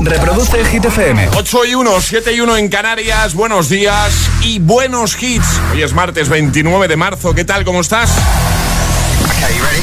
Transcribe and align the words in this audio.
Reproduce 0.00 0.64
Hit 0.64 0.84
FM. 0.86 1.28
8 1.36 1.64
y 1.66 1.74
1, 1.74 2.00
7 2.00 2.32
y 2.32 2.40
1 2.40 2.56
en 2.56 2.68
Canarias. 2.68 3.34
Buenos 3.34 3.68
días 3.68 4.30
y 4.42 4.58
buenos 4.58 5.22
hits. 5.22 5.60
Hoy 5.72 5.82
es 5.82 5.92
martes 5.92 6.30
29 6.30 6.88
de 6.88 6.96
marzo. 6.96 7.34
¿Qué 7.34 7.44
tal? 7.44 7.64
¿Cómo 7.64 7.82
estás? 7.82 8.10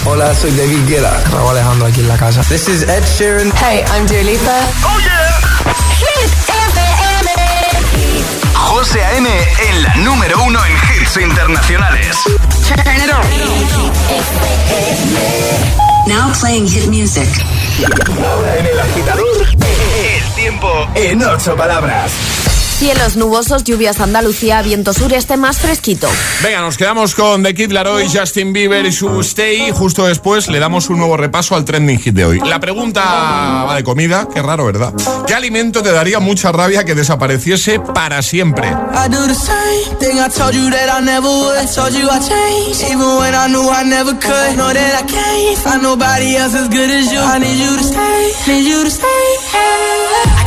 Hola, 0.06 0.34
soy 0.34 0.52
David 0.52 0.88
Guetta. 0.88 1.22
Raúl 1.32 1.52
Alejandro 1.52 1.86
aquí 1.88 2.00
en 2.00 2.08
la 2.08 2.18
casa. 2.18 2.42
This 2.44 2.68
is 2.68 2.82
Ed 2.84 3.04
Sheeran. 3.18 3.52
Hey, 3.62 3.84
I'm 3.94 4.08
Dua 4.08 4.24
Lipa. 4.24 4.60
¡Oh, 4.84 5.00
yeah! 5.00 5.38
Hit 6.00 6.32
FM. 6.50 7.30
José 8.56 9.04
A.M. 9.04 9.30
en 9.70 9.84
la 9.84 9.96
número 9.98 10.42
uno 10.44 10.60
en 10.66 10.74
hits 11.02 11.18
internacionales. 11.18 12.16
Turn 12.68 12.80
it 12.98 13.12
on. 13.14 13.22
Now 16.08 16.32
playing 16.40 16.68
hit 16.68 16.88
music. 16.88 17.28
Ahora 18.26 18.58
en 18.58 18.66
el 18.66 18.80
agitador, 18.80 19.46
en 20.96 21.22
ocho 21.24 21.56
palabras. 21.58 22.57
Cielos 22.78 23.16
nubosos, 23.16 23.64
lluvias 23.64 24.00
Andalucía, 24.00 24.62
viento 24.62 24.94
sureste 24.94 25.36
más 25.36 25.58
fresquito. 25.58 26.08
Venga, 26.44 26.62
nos 26.62 26.78
quedamos 26.78 27.16
con 27.16 27.42
The 27.42 27.56
Kid 27.56 27.72
Laroi, 27.72 28.08
Justin 28.08 28.54
Bieber 28.54 28.86
y 28.86 28.92
su 28.92 29.20
Stay. 29.22 29.72
Justo 29.72 30.06
después 30.06 30.48
le 30.48 30.60
damos 30.60 30.88
un 30.92 31.00
nuevo 31.00 31.18
repaso 31.18 31.56
al 31.56 31.66
trending 31.66 31.98
hit 32.00 32.14
de 32.14 32.26
hoy. 32.26 32.40
La 32.40 32.60
pregunta 32.60 33.02
va 33.68 33.76
de 33.76 33.84
comida, 33.84 34.28
qué 34.32 34.44
raro, 34.44 34.66
¿verdad? 34.66 34.94
¿Qué 35.26 35.34
alimento 35.34 35.82
te 35.82 35.92
daría 35.92 36.20
mucha 36.20 36.52
rabia 36.52 36.84
que 36.84 36.94
desapareciese 36.94 37.80
para 37.80 38.22
siempre? 38.22 38.70
I 50.30 50.47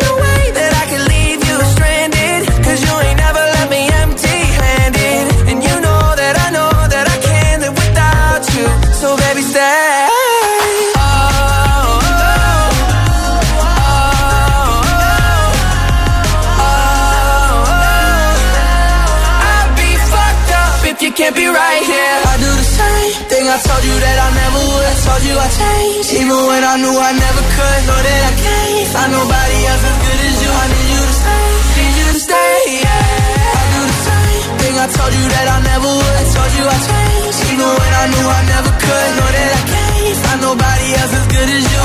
Nobody 29.09 29.57
else 29.71 29.83
as 29.89 29.97
good 30.05 30.21
as 30.29 30.37
you. 30.43 30.51
I 30.51 30.65
need 30.71 30.89
you 30.93 31.03
you 31.97 32.09
stay. 32.21 32.61
I 34.81 34.87
told 34.87 35.13
you 35.13 35.25
that 35.29 35.45
I 35.45 35.57
never 35.61 35.91
would. 35.93 36.15
I 36.21 36.25
told 36.33 36.51
you 36.57 36.65
I 36.65 36.77
changed, 36.89 37.37
knew 38.09 38.27
I 38.33 38.41
never 38.49 38.71
could. 38.81 39.09
Know 39.17 39.29
that 39.37 39.53
nobody 40.41 40.87
else 40.97 41.13
as 41.13 41.25
good 41.29 41.49
as 41.53 41.63
you. 41.71 41.81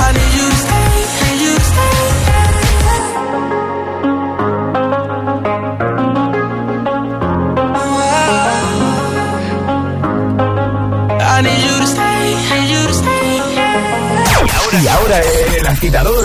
Y 14.82 14.88
ahora 14.88 15.20
el 15.58 15.66
agitador, 15.66 16.24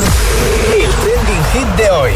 hit 1.53 1.67
de 1.75 1.89
hoy. 1.91 2.11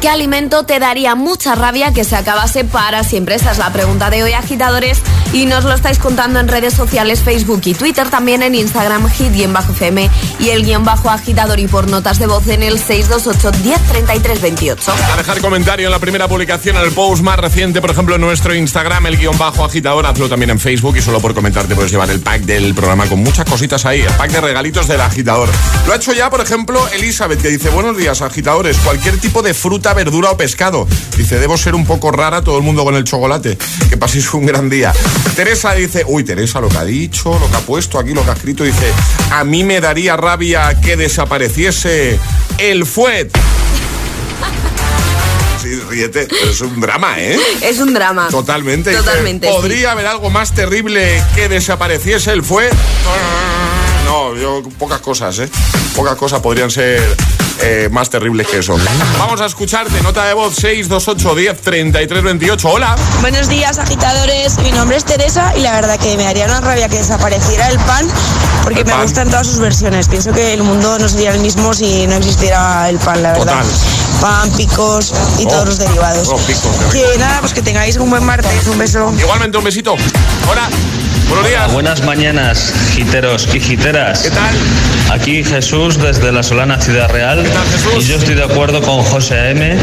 ¿Qué 0.00 0.08
alimento 0.08 0.64
te 0.64 0.78
daría 0.78 1.14
mucha 1.14 1.54
rabia 1.54 1.92
que 1.92 2.04
se 2.04 2.16
acabase 2.16 2.64
para 2.64 3.04
siempre? 3.04 3.34
Esa 3.34 3.52
es 3.52 3.58
la 3.58 3.72
pregunta 3.72 4.10
de 4.10 4.22
hoy, 4.22 4.32
agitadores. 4.32 5.02
Y 5.32 5.46
nos 5.46 5.64
lo 5.64 5.72
estáis 5.72 5.98
contando 5.98 6.40
en 6.40 6.48
redes 6.48 6.74
sociales, 6.74 7.22
Facebook 7.22 7.60
y 7.64 7.74
Twitter, 7.74 8.10
también 8.10 8.42
en 8.42 8.56
Instagram, 8.56 9.08
hit-fm 9.08 10.10
y 10.40 10.48
el 10.48 10.64
guion 10.64 10.84
bajo 10.84 11.08
agitador 11.08 11.60
y 11.60 11.68
por 11.68 11.88
notas 11.88 12.18
de 12.18 12.26
voz 12.26 12.48
en 12.48 12.64
el 12.64 12.80
628-103328. 12.80 14.78
A 15.12 15.16
dejar 15.16 15.40
comentario 15.40 15.86
en 15.86 15.92
la 15.92 16.00
primera 16.00 16.26
publicación, 16.26 16.76
en 16.76 16.82
el 16.82 16.90
post 16.90 17.22
más 17.22 17.38
reciente, 17.38 17.80
por 17.80 17.90
ejemplo, 17.90 18.16
en 18.16 18.20
nuestro 18.20 18.54
Instagram, 18.54 19.06
el 19.06 19.16
guion 19.18 19.38
bajo 19.38 19.64
agitador. 19.64 20.04
Hazlo 20.04 20.28
también 20.28 20.50
en 20.50 20.58
Facebook 20.58 20.96
y 20.96 21.02
solo 21.02 21.20
por 21.20 21.32
comentar 21.32 21.64
te 21.66 21.76
puedes 21.76 21.92
llevar 21.92 22.10
el 22.10 22.20
pack 22.20 22.42
del 22.42 22.74
programa 22.74 23.06
con 23.06 23.22
muchas 23.22 23.44
cositas 23.44 23.86
ahí, 23.86 24.00
el 24.00 24.12
pack 24.14 24.32
de 24.32 24.40
regalitos 24.40 24.88
del 24.88 25.00
agitador. 25.00 25.48
Lo 25.86 25.92
ha 25.92 25.96
hecho 25.96 26.12
ya, 26.12 26.28
por 26.28 26.40
ejemplo, 26.40 26.88
Elizabeth, 26.88 27.40
que 27.40 27.48
dice: 27.48 27.70
Buenos 27.70 27.96
días, 27.96 28.20
agitadores. 28.20 28.78
Cualquier 28.78 29.18
tipo 29.18 29.42
de 29.42 29.54
fruta, 29.54 29.94
verdura 29.94 30.30
o 30.32 30.36
pescado. 30.36 30.88
Dice: 31.16 31.38
Debo 31.38 31.56
ser 31.56 31.76
un 31.76 31.86
poco 31.86 32.10
rara, 32.10 32.42
todo 32.42 32.58
el 32.58 32.64
mundo 32.64 32.84
con 32.84 32.96
el 32.96 33.04
chocolate. 33.04 33.56
Que 33.88 33.96
paséis 33.96 34.34
un 34.34 34.46
gran 34.46 34.68
día. 34.68 34.92
Teresa 35.36 35.72
dice: 35.74 36.04
Uy, 36.06 36.24
Teresa, 36.24 36.60
lo 36.60 36.68
que 36.68 36.78
ha 36.78 36.84
dicho, 36.84 37.38
lo 37.38 37.50
que 37.50 37.56
ha 37.56 37.60
puesto 37.60 37.98
aquí, 37.98 38.12
lo 38.12 38.24
que 38.24 38.30
ha 38.30 38.34
escrito. 38.34 38.64
Dice: 38.64 38.92
A 39.30 39.44
mí 39.44 39.64
me 39.64 39.80
daría 39.80 40.16
rabia 40.16 40.78
que 40.80 40.96
desapareciese 40.96 42.18
el 42.58 42.84
fuet. 42.86 43.30
Sí, 45.62 45.78
ríete, 45.90 46.26
pero 46.28 46.50
es 46.50 46.60
un 46.62 46.80
drama, 46.80 47.20
¿eh? 47.20 47.38
Es 47.62 47.78
un 47.80 47.92
drama. 47.92 48.28
Totalmente. 48.30 48.90
Dice, 48.90 49.02
Totalmente. 49.02 49.46
sí. 49.46 49.52
¿Podría 49.52 49.92
haber 49.92 50.06
algo 50.06 50.30
más 50.30 50.52
terrible 50.54 51.22
que 51.34 51.48
desapareciese 51.48 52.32
el 52.32 52.42
fue? 52.42 52.70
No, 54.06 54.34
yo 54.36 54.62
pocas 54.78 55.00
cosas, 55.00 55.38
¿eh? 55.38 55.50
Pocas 55.94 56.16
cosas 56.16 56.40
podrían 56.40 56.70
ser 56.70 57.02
eh, 57.62 57.88
más 57.92 58.08
terribles 58.10 58.46
que 58.48 58.58
eso. 58.58 58.76
Vamos 59.18 59.40
a 59.40 59.46
escucharte, 59.46 60.00
nota 60.02 60.24
de 60.24 60.34
voz 60.34 60.54
628 60.56 61.34
10 61.34 61.60
33 61.60 62.22
28. 62.22 62.68
Hola. 62.68 62.96
Buenos 63.20 63.48
días, 63.48 63.78
agitadores. 63.78 64.58
Mi 64.58 64.72
nombre 64.72 64.96
es 64.96 65.04
Teresa 65.04 65.52
y 65.56 65.60
la 65.60 65.72
verdad 65.72 65.98
que 65.98 66.16
me 66.16 66.24
daría 66.24 66.46
una 66.46 66.60
rabia 66.60 66.88
que 66.88 66.96
desapareciera 66.98 67.68
el 67.68 67.78
pan 67.80 68.06
porque 68.62 68.80
El 68.80 68.86
me 68.86 68.92
pan. 68.92 69.02
gustan 69.02 69.28
todas 69.30 69.46
sus 69.46 69.58
versiones. 69.58 70.08
Pienso 70.08 70.32
que 70.32 70.54
el 70.54 70.62
mundo 70.62 70.98
no 70.98 71.08
sería 71.08 71.32
el 71.32 71.40
mismo 71.40 71.74
si 71.74 72.06
no 72.06 72.14
existiera 72.16 72.88
el 72.88 72.98
pan, 72.98 73.22
la 73.22 73.32
verdad. 73.32 73.62
Total. 73.62 73.66
Pan, 74.20 74.50
picos 74.52 75.12
y 75.38 75.44
Oh, 75.44 75.48
todos 75.48 75.66
los 75.66 75.78
derivados. 75.78 76.28
oh, 76.28 76.36
picos, 76.38 76.70
que 76.92 77.18
nada, 77.18 77.40
pues 77.40 77.52
que 77.52 77.62
tengáis 77.62 77.96
un 77.96 78.10
buen 78.10 78.24
martes. 78.24 78.66
Un 78.68 78.78
beso. 78.78 79.12
Igualmente 79.18 79.56
un 79.58 79.64
besito. 79.64 79.94
Hola. 80.50 80.68
Buenos 81.30 81.48
días. 81.48 81.72
Buenas 81.72 82.04
mañanas, 82.04 82.74
giteros 82.94 83.48
y 83.54 83.60
giteras. 83.60 84.20
¿Qué 84.22 84.30
tal? 84.30 84.54
Aquí 85.12 85.42
Jesús 85.44 85.96
desde 85.98 86.32
la 86.32 86.42
Solana 86.42 86.78
Ciudad 86.80 87.08
Real. 87.10 87.42
¿Qué 87.42 87.48
tal, 87.48 87.66
Jesús? 87.68 88.04
Y 88.04 88.08
yo 88.08 88.16
estoy 88.16 88.34
de 88.34 88.44
acuerdo 88.44 88.82
con 88.82 89.02
José 89.04 89.50
M 89.50 89.76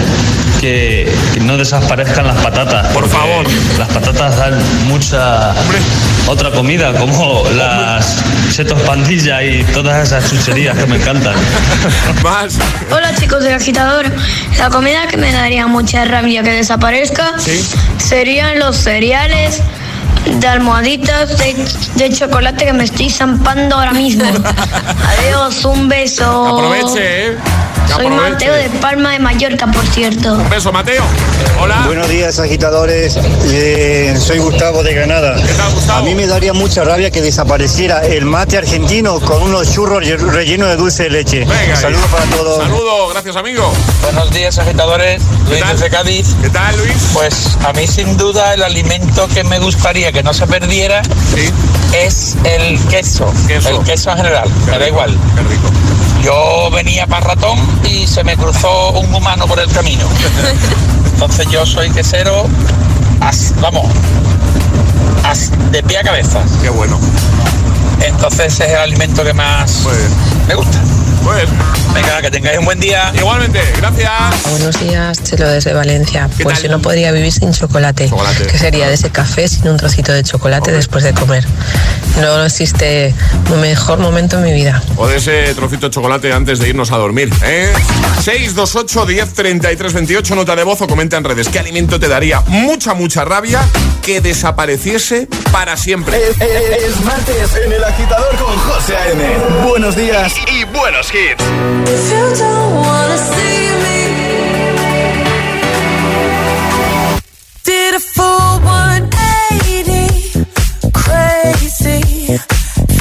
que, 0.62 1.12
que 1.34 1.40
no 1.40 1.58
desaparezcan 1.58 2.28
las 2.28 2.38
patatas. 2.44 2.88
Por 2.94 3.08
favor. 3.10 3.46
Las 3.80 3.88
patatas 3.88 4.38
dan 4.38 4.60
mucha 4.88 5.52
Hombre. 5.52 5.80
otra 6.28 6.52
comida, 6.52 6.94
como 6.94 7.44
las 7.56 8.18
setos 8.52 8.82
pandilla 8.82 9.42
y 9.44 9.64
todas 9.74 10.04
esas 10.08 10.30
chucherías 10.30 10.78
que 10.78 10.86
me 10.86 10.98
encantan. 10.98 11.36
Más. 12.24 12.56
Hola 12.92 13.16
chicos 13.16 13.44
del 13.44 13.54
agitador. 13.54 14.06
La 14.60 14.70
comida 14.70 15.08
que 15.08 15.16
me 15.18 15.32
daría 15.32 15.66
mucha 15.68 16.04
rabia 16.06 16.44
que 16.44 16.52
desaparezca 16.52 17.34
Sí. 17.40 17.66
serían 17.98 18.60
los 18.60 18.76
cereales 18.78 19.62
de 20.36 20.48
almohaditas 20.48 21.38
de, 21.38 21.56
de 21.96 22.10
chocolate 22.14 22.66
que 22.66 22.74
me 22.74 22.84
estoy 22.84 23.10
zampando 23.10 23.76
ahora 23.76 23.94
mismo. 23.94 24.24
Adiós, 25.20 25.66
un 25.66 25.88
beso. 25.88 26.58
Aproveche, 26.58 27.28
¿eh? 27.28 27.38
Soy. 27.88 28.10
Mateo 28.10 28.54
de 28.54 28.70
Palma 28.82 29.12
de 29.12 29.20
Mallorca, 29.20 29.68
por 29.68 29.86
cierto. 29.88 30.34
Un 30.34 30.50
beso, 30.50 30.72
Mateo. 30.72 31.04
Hola. 31.60 31.84
Buenos 31.86 32.10
días, 32.10 32.38
agitadores. 32.40 33.18
Eh, 33.46 34.16
soy 34.20 34.40
Gustavo 34.40 34.84
de 34.84 34.94
Granada. 34.94 35.36
A 35.90 36.02
mí 36.02 36.14
me 36.14 36.28
daría 36.28 36.54
mucha 36.54 36.84
rabia 36.84 37.10
que 37.10 37.22
desapareciera 37.22 38.06
el 38.06 38.26
mate 38.26 38.58
argentino 38.58 39.20
con 39.20 39.42
unos 39.42 39.72
churros 39.74 40.06
rellenos 40.06 40.70
de 40.70 40.76
dulce 40.76 41.04
de 41.04 41.10
leche. 41.10 41.48
Saludos 41.76 42.06
para 42.12 42.26
todos. 42.26 42.58
Saludos, 42.64 43.14
gracias 43.14 43.36
amigo. 43.36 43.72
Buenos 44.02 44.32
días, 44.32 44.58
agitadores. 44.58 45.22
Luis 45.50 45.64
desde 45.72 45.90
Cádiz. 45.90 46.36
¿Qué 46.42 46.50
tal, 46.50 46.78
Luis? 46.78 46.94
Pues 47.14 47.58
a 47.66 47.74
mí 47.74 47.88
sin 47.88 48.18
duda 48.18 48.54
el 48.54 48.64
alimento 48.64 49.28
que 49.34 49.44
me 49.44 49.60
gustaría 49.60 50.12
que 50.12 50.24
no 50.24 50.34
se 50.34 50.46
perdiera 50.48 51.02
es 51.94 52.36
el 52.44 52.80
queso. 52.88 53.32
El 53.50 53.84
queso 53.84 54.12
en 54.12 54.18
general. 54.18 54.50
Me 54.70 54.78
da 54.78 54.88
igual. 54.88 55.18
Qué 55.36 55.42
rico. 55.44 55.70
Yo 56.24 56.70
venía 56.72 57.08
para 57.08 57.28
ratón 57.28 57.58
y 57.86 58.08
se 58.08 58.24
me 58.24 58.36
cruzó 58.38 58.92
un 58.92 59.14
humano 59.14 59.46
por 59.48 59.60
el 59.60 59.70
camino. 59.72 60.06
Entonces 61.14 61.48
yo 61.50 61.66
soy 61.66 61.90
quesero, 61.92 62.48
as- 63.22 63.54
vamos, 63.60 63.86
as- 65.24 65.52
de 65.72 65.84
pie 65.84 65.98
a 66.00 66.04
cabeza. 66.04 66.40
Qué 66.62 66.70
bueno. 66.70 67.00
Entonces 68.02 68.54
ese 68.54 68.66
es 68.66 68.72
el 68.72 68.78
alimento 68.78 69.24
que 69.24 69.34
más 69.34 69.84
me 70.48 70.56
gusta. 70.56 70.78
Venga, 71.94 72.22
que 72.22 72.32
tengáis 72.32 72.58
un 72.60 72.66
buen 72.66 72.80
día. 72.80 73.12
Igualmente, 73.16 73.60
gracias. 73.78 74.10
Buenos 74.50 74.80
días, 74.80 75.22
Chelo 75.24 75.48
desde 75.50 75.74
Valencia. 75.74 76.30
Pues 76.42 76.62
yo 76.64 76.70
no 76.70 76.82
podría 76.82 77.12
vivir 77.12 77.32
sin 77.34 77.52
chocolate. 77.54 78.10
¿Qué 78.52 78.58
sería 78.58 78.88
de 78.88 78.94
ese 78.94 79.10
café 79.10 79.48
sin 79.48 79.68
un 79.68 79.78
trocito 79.78 80.14
de 80.14 80.24
chocolate 80.24 80.72
después 80.72 81.04
de 81.04 81.14
comer? 81.14 81.46
No 82.22 82.46
existe 82.46 83.14
un 83.52 83.60
mejor 83.62 84.00
momento 84.00 84.38
en 84.38 84.44
mi 84.46 84.54
vida. 84.54 84.82
O 84.96 85.08
de 85.08 85.18
ese 85.18 85.54
trocito 85.54 85.88
de 85.90 85.94
chocolate 85.94 86.32
antes 86.32 86.60
de 86.60 86.70
irnos 86.70 86.92
a 86.92 86.98
dormir. 86.98 87.30
¿eh? 87.44 87.74
628 88.24 89.06
10 89.06 89.34
33 89.34 89.94
28, 89.94 90.36
nota 90.36 90.56
de 90.56 90.64
voz 90.64 90.82
o 90.82 90.88
comenta 90.88 91.18
en 91.18 91.24
redes. 91.26 91.50
¿Qué 91.50 91.60
alimento 91.60 92.00
te 92.00 92.08
daría 92.08 92.40
mucha, 92.48 92.94
mucha 92.94 93.26
rabia 93.26 93.62
que 94.02 94.22
desapareciese 94.22 95.28
para 95.52 95.76
siempre? 95.78 96.18
Es, 96.18 96.42
es- 96.42 96.84
es 96.84 97.02
martes 97.04 97.50
en 97.66 97.72
el 97.74 97.84
agitador 97.84 98.36
con 98.38 98.56
José 98.58 98.96
A.M. 98.96 99.24
Buenos 99.68 99.96
días 99.96 100.32
y, 100.48 100.60
y 100.60 100.64
buenos 100.66 101.08
hits. 101.14 101.17
If 101.20 102.12
you 102.12 102.26
don't 102.38 102.76
wanna 102.76 103.18
see 103.18 103.74
me, 103.84 104.00
did 107.64 107.96
a 107.96 108.00
full 108.00 108.60
180, 108.62 110.46
crazy, 110.94 112.02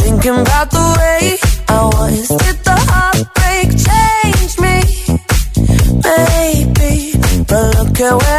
thinking 0.00 0.38
about 0.40 0.70
the 0.70 0.86
way 0.98 1.36
I 1.68 1.70
was. 1.92 2.28
Did 2.28 2.58
the 2.64 2.76
heartbreak 2.88 3.68
change 3.84 4.52
me? 4.64 4.78
Maybe, 6.08 7.20
but 7.46 7.64
look 7.76 8.00
at 8.00 8.14
where 8.22 8.35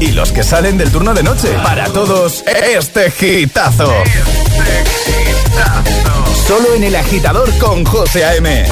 y 0.00 0.12
los 0.12 0.32
que 0.32 0.42
salen 0.42 0.78
del 0.78 0.90
turno 0.90 1.14
de 1.14 1.22
noche. 1.22 1.48
Para 1.62 1.86
todos, 1.86 2.44
este 2.46 3.10
gitazo. 3.10 3.92
Solo 6.46 6.74
en 6.74 6.84
el 6.84 6.96
agitador 6.96 7.50
con 7.58 7.84
José 7.84 8.24
A.M. 8.24 8.66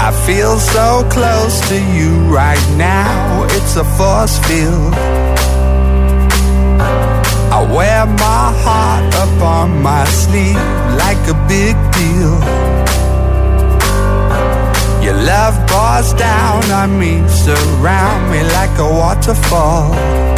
I 0.00 0.12
feel 0.26 0.58
so 0.58 1.06
close 1.10 1.60
to 1.68 1.74
you 1.74 2.10
right 2.30 2.60
now. 2.76 3.44
It's 3.56 3.76
a 3.76 3.84
force 3.96 4.38
field. 4.46 4.94
I 7.50 7.62
wear 7.72 8.06
my 8.06 8.52
heart 8.64 9.14
up 9.14 9.42
on 9.42 9.82
my 9.82 10.04
sleeve 10.04 10.56
like 10.96 11.18
a 11.28 11.34
big 11.48 11.76
deal. 11.92 12.38
Your 15.02 15.14
love 15.14 15.56
pours 15.66 16.12
down 16.14 16.70
on 16.70 16.98
me, 16.98 17.26
surround 17.28 18.30
me 18.30 18.42
like 18.42 18.78
a 18.78 18.84
waterfall. 18.84 20.37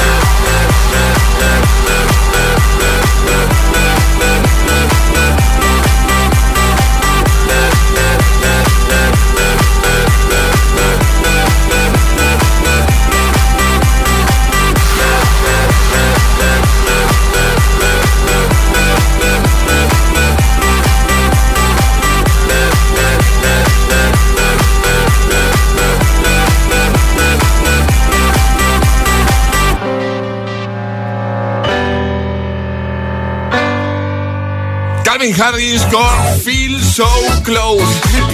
Harris 35.41 35.81
con 35.91 36.39
Feel 36.43 36.83
So 36.83 37.07
Close. 37.43 37.83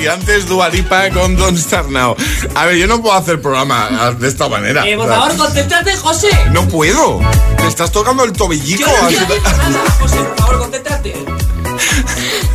Y 0.03 0.07
antes 0.07 0.45
Dualipa 0.45 1.09
con 1.11 1.37
Don't 1.37 1.57
Start 1.57 1.89
Now. 1.89 2.15
A 2.53 2.65
ver, 2.65 2.75
yo 2.75 2.85
no 2.87 3.01
puedo 3.01 3.15
hacer 3.15 3.41
programa 3.41 4.11
de 4.19 4.27
esta 4.27 4.49
manera. 4.49 4.85
Eh, 4.85 4.97
por 4.97 5.07
favor, 5.07 5.37
concéntrate, 5.37 5.95
José. 5.95 6.29
No 6.51 6.67
puedo. 6.67 7.19
Me 7.61 7.67
estás 7.67 7.91
tocando 7.91 8.25
el 8.25 8.33
tobillico. 8.33 8.89
Yo 8.89 9.01
no 9.01 9.07
quiero 9.07 9.25
nada, 9.41 9.91
José, 10.01 10.17
por 10.17 10.37
favor, 10.37 10.59
concéntrate. 10.59 11.25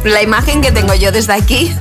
La 0.04 0.22
imagen 0.22 0.60
que 0.60 0.70
tengo 0.70 0.92
yo 0.94 1.12
desde 1.12 1.32
aquí. 1.32 1.74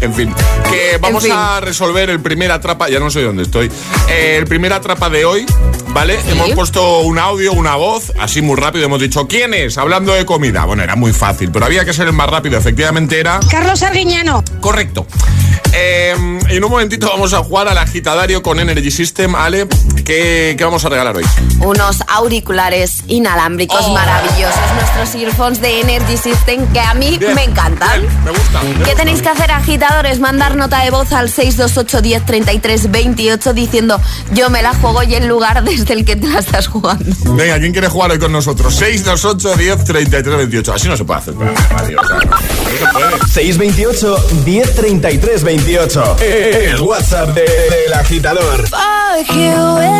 En 0.00 0.14
fin, 0.14 0.34
que 0.70 0.96
vamos 0.98 1.24
fin. 1.24 1.32
a 1.34 1.60
resolver 1.60 2.08
el 2.08 2.20
primer 2.20 2.50
atrapa, 2.50 2.88
ya 2.88 2.98
no 2.98 3.10
sé 3.10 3.20
dónde 3.22 3.42
estoy, 3.42 3.70
Eh, 4.08 4.36
el 4.38 4.46
primer 4.46 4.72
atrapa 4.72 5.10
de 5.10 5.26
hoy, 5.26 5.44
¿vale? 5.92 6.18
Hemos 6.28 6.50
puesto 6.52 7.00
un 7.00 7.18
audio, 7.18 7.52
una 7.52 7.76
voz, 7.76 8.12
así 8.18 8.42
muy 8.42 8.56
rápido, 8.56 8.84
hemos 8.84 9.00
dicho, 9.00 9.26
¿quién 9.26 9.54
es? 9.54 9.78
Hablando 9.78 10.12
de 10.12 10.24
comida. 10.24 10.64
Bueno, 10.64 10.82
era 10.82 10.96
muy 10.96 11.12
fácil, 11.12 11.50
pero 11.50 11.66
había 11.66 11.84
que 11.84 11.92
ser 11.92 12.06
el 12.06 12.12
más 12.12 12.28
rápido, 12.28 12.58
efectivamente 12.58 13.18
era... 13.18 13.40
Carlos 13.50 13.82
Arguiñano. 13.82 14.44
Correcto. 14.60 15.06
Eh, 15.72 16.14
en 16.48 16.64
un 16.64 16.70
momentito 16.70 17.08
vamos 17.08 17.32
a 17.32 17.38
jugar 17.38 17.68
al 17.68 17.78
agitadario 17.78 18.42
con 18.42 18.58
Energy 18.58 18.90
System, 18.90 19.34
Ale. 19.34 19.66
¿Qué, 20.10 20.56
qué 20.58 20.64
vamos 20.64 20.84
a 20.84 20.88
regalar 20.88 21.16
hoy? 21.16 21.24
Unos 21.60 22.02
auriculares 22.08 23.04
inalámbricos 23.06 23.78
Oh. 23.80 23.92
maravillosos, 23.94 24.58
nuestros 24.74 25.14
earphones 25.22 25.60
de 25.60 25.80
Energy 25.82 26.16
System 26.16 26.66
que 26.72 26.80
a 26.80 26.94
mí 26.94 27.16
Bien, 27.16 27.32
me 27.36 27.44
encantan. 27.44 28.00
bien, 28.00 28.24
me 28.24 28.30
gusta. 28.32 28.60
me 28.62 28.70
¿Qué 28.72 28.78
gusta. 28.78 28.94
tenéis 28.96 29.22
que 29.22 29.28
hacer, 29.28 29.52
agitadores? 29.52 30.18
Mandar 30.18 30.56
nota 30.56 30.82
de 30.82 30.90
voz 30.90 31.12
al 31.12 31.28
628 31.30 32.02
10 32.02 32.26
33 32.26 32.90
28 32.90 33.52
diciendo 33.52 34.00
yo 34.32 34.50
me 34.50 34.62
la 34.62 34.74
juego 34.74 35.04
y 35.04 35.14
el 35.14 35.28
lugar 35.28 35.62
desde 35.64 35.94
el 35.94 36.04
que 36.04 36.16
te 36.16 36.26
la 36.26 36.40
estás 36.40 36.66
jugando. 36.66 37.04
Venga, 37.36 37.60
¿quién 37.60 37.70
quiere 37.70 37.86
jugar 37.88 38.10
hoy 38.10 38.18
con 38.18 38.32
nosotros? 38.32 38.74
628 38.74 39.56
10 39.58 39.84
33 39.84 40.36
28. 40.38 40.72
Así 40.74 40.88
no 40.88 40.96
se 40.96 41.04
puede 41.04 41.20
hacer. 41.20 41.34
Adiós, 41.76 42.02
no 42.10 42.20
se 42.20 42.26
puede. 42.26 43.28
628 43.32 44.16
1033 44.44 45.44
28. 45.44 46.16
El 46.20 46.80
WhatsApp 46.80 47.28
de- 47.28 47.42
del 47.42 47.94
agitador. 47.94 48.68
Fuck 48.68 49.28
you, 49.36 49.99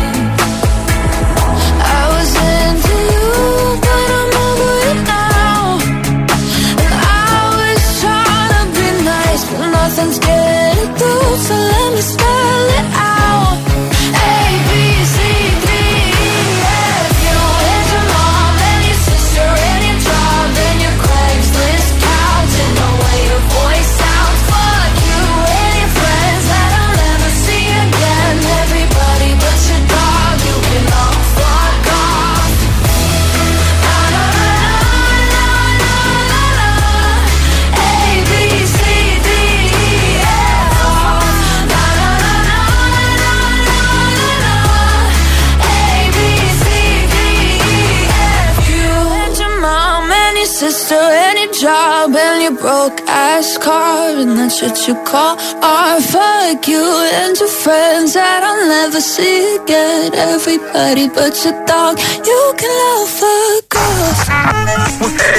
ass 53.61 53.65
car, 53.65 54.09
and 54.21 54.37
that's 54.37 54.61
what 54.61 54.87
you 54.87 54.95
call 55.03 55.37
art. 55.61 56.03
Fuck 56.03 56.67
you 56.67 56.83
and 57.13 57.37
your 57.39 57.49
friends 57.49 58.13
that 58.13 58.43
I'll 58.43 58.67
never 58.67 59.01
see 59.01 59.55
again. 59.55 60.13
Everybody 60.13 61.09
but 61.09 61.43
your 61.43 61.65
dog, 61.65 61.99
you 62.25 62.53
can 62.57 62.71
love 62.81 63.21
a 63.21 63.61
girl. 63.69 63.81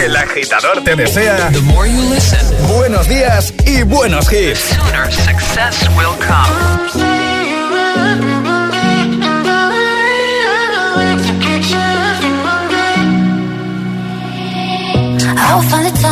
El 0.05 0.17
agitador 0.17 0.83
te 0.85 0.97
desea 0.97 1.51
buenos 2.69 3.09
días 3.09 3.53
y 3.67 3.83
buenos 3.83 4.33
hits. 4.33 4.61
Sooner 4.61 5.13
success 5.13 5.89
will 5.97 6.17
come. 6.19 6.51
I 15.35 15.55
will 15.55 15.63
find 15.63 15.87
the 15.87 15.91
time, 16.01 16.12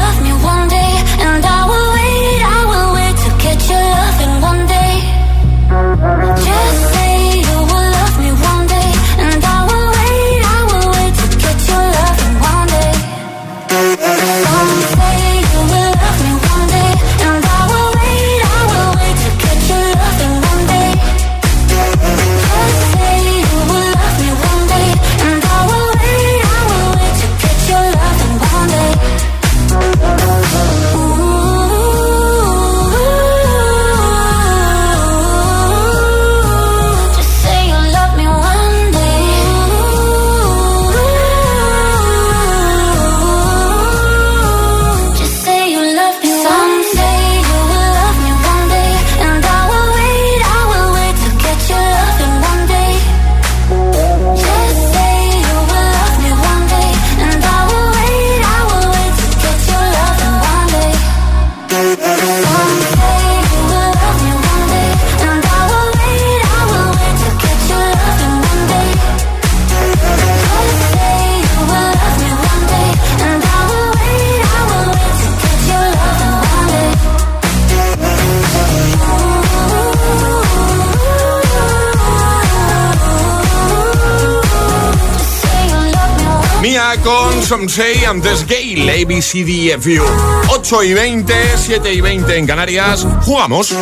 Some 87.51 87.67
Say 87.67 88.05
antes 88.05 88.47
Gay, 88.47 88.87
ABCDFU. 88.89 90.01
8 90.47 90.83
y 90.83 90.93
20, 90.93 91.33
7 91.57 91.93
y 91.93 91.99
20 91.99 92.37
en 92.37 92.47
Canarias. 92.47 93.05
Jugamos. 93.23 93.75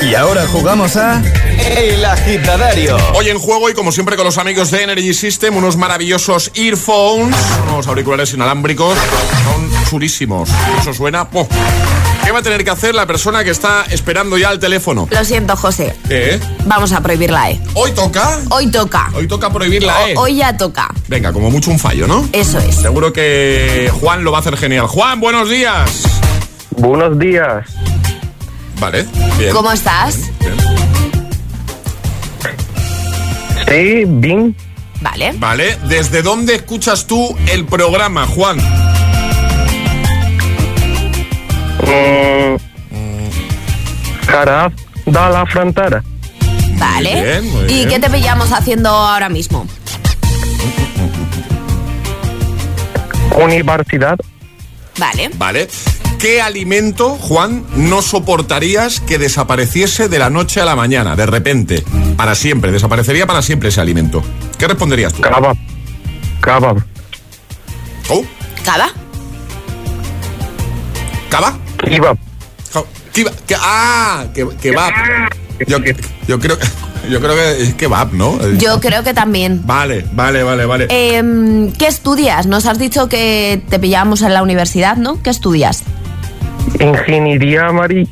Y 0.00 0.14
ahora 0.14 0.46
jugamos 0.46 0.96
a 0.96 1.22
El 1.66 2.04
Agitadario. 2.04 2.96
Hoy 3.14 3.28
en 3.28 3.38
juego 3.38 3.68
y 3.68 3.74
como 3.74 3.90
siempre 3.90 4.16
con 4.16 4.24
los 4.24 4.38
amigos 4.38 4.70
de 4.70 4.84
Energy 4.84 5.12
System, 5.12 5.56
unos 5.56 5.76
maravillosos 5.76 6.52
earphones, 6.54 7.36
unos 7.68 7.86
auriculares 7.88 8.32
inalámbricos, 8.32 8.96
son 9.44 9.70
chulísimos. 9.90 10.48
Eso 10.80 10.94
suena. 10.94 11.28
¿Qué 12.24 12.30
va 12.30 12.38
a 12.38 12.42
tener 12.42 12.62
que 12.62 12.70
hacer 12.70 12.94
la 12.94 13.06
persona 13.06 13.42
que 13.42 13.50
está 13.50 13.84
esperando 13.90 14.38
ya 14.38 14.50
el 14.52 14.60
teléfono? 14.60 15.08
Lo 15.10 15.24
siento, 15.24 15.56
José. 15.56 15.96
¿Qué? 16.08 16.38
Vamos 16.66 16.92
a 16.92 17.00
prohibir 17.00 17.30
la 17.30 17.50
E. 17.50 17.60
¿Hoy 17.74 17.90
toca? 17.92 18.40
Hoy 18.50 18.70
toca. 18.70 19.10
Hoy 19.14 19.26
toca 19.26 19.50
prohibir 19.52 19.82
la 19.82 20.10
E. 20.10 20.14
Hoy 20.16 20.36
ya 20.36 20.56
toca. 20.56 20.88
Venga, 21.08 21.32
como 21.32 21.50
mucho 21.50 21.72
un 21.72 21.78
fallo, 21.80 22.06
¿no? 22.06 22.28
Eso 22.32 22.58
es. 22.58 22.76
Seguro 22.76 23.12
que 23.12 23.90
Juan 24.00 24.22
lo 24.22 24.30
va 24.30 24.38
a 24.38 24.40
hacer 24.40 24.56
genial. 24.56 24.86
Juan, 24.86 25.20
buenos 25.20 25.50
días. 25.50 25.90
Buenos 26.70 27.18
días. 27.18 27.66
Vale, 28.78 29.06
bien. 29.38 29.52
¿Cómo 29.52 29.72
estás? 29.72 30.18
Sí, 33.68 34.04
bien. 34.06 34.54
Vale. 35.00 35.32
Vale, 35.38 35.76
¿desde 35.88 36.22
dónde 36.22 36.54
escuchas 36.54 37.06
tú 37.06 37.36
el 37.52 37.64
programa, 37.66 38.26
Juan? 38.26 38.56
Mm, 41.82 42.56
Jaraf 44.26 44.72
da 45.06 45.28
la 45.30 45.46
frontera. 45.46 46.02
Vale. 46.78 47.22
bien, 47.22 47.50
muy 47.52 47.62
¿Y 47.64 47.66
bien. 47.66 47.88
qué 47.88 47.98
te 48.00 48.10
pillamos 48.10 48.52
haciendo 48.52 48.88
ahora 48.90 49.28
mismo? 49.28 49.66
Universidad. 53.38 54.18
Vale. 54.98 55.30
Vale. 55.36 55.68
¿Qué 56.18 56.40
alimento, 56.40 57.10
Juan, 57.10 57.64
no 57.76 58.00
soportarías 58.00 59.00
que 59.00 59.18
desapareciese 59.18 60.08
de 60.08 60.18
la 60.18 60.30
noche 60.30 60.60
a 60.60 60.64
la 60.64 60.74
mañana, 60.74 61.14
de 61.14 61.26
repente? 61.26 61.84
Para 62.16 62.34
siempre, 62.34 62.72
desaparecería 62.72 63.26
para 63.26 63.42
siempre 63.42 63.68
ese 63.68 63.80
alimento. 63.82 64.22
¿Qué 64.58 64.66
responderías 64.66 65.12
tú? 65.12 65.20
Kebab. 65.22 65.54
Kebab. 66.42 66.82
¿Oh? 68.08 68.24
¿Cava? 68.64 68.88
¿Cava? 71.28 71.58
Kebab. 71.78 72.16
Que- 73.12 73.56
ah, 73.60 74.24
que, 74.34 74.46
kebab. 74.60 74.92
Yo, 75.66 75.78
yo 76.28 76.38
creo, 76.38 76.58
yo 77.10 77.20
creo 77.20 77.34
que 77.34 77.62
es 77.62 77.74
kebab, 77.74 78.12
¿no? 78.12 78.38
Yo 78.58 78.78
creo 78.80 79.02
que 79.02 79.14
también. 79.14 79.62
Vale, 79.66 80.04
vale, 80.12 80.42
vale, 80.42 80.66
vale. 80.66 80.86
Em, 80.90 81.72
¿Qué 81.72 81.86
estudias? 81.86 82.46
Nos 82.46 82.66
has 82.66 82.78
dicho 82.78 83.08
que 83.08 83.62
te 83.70 83.78
pillamos 83.78 84.20
en 84.22 84.34
la 84.34 84.42
universidad, 84.42 84.96
¿no? 84.96 85.22
¿Qué 85.22 85.30
estudias? 85.30 85.82
Ingeniería 86.80 87.70
marina. 87.72 88.10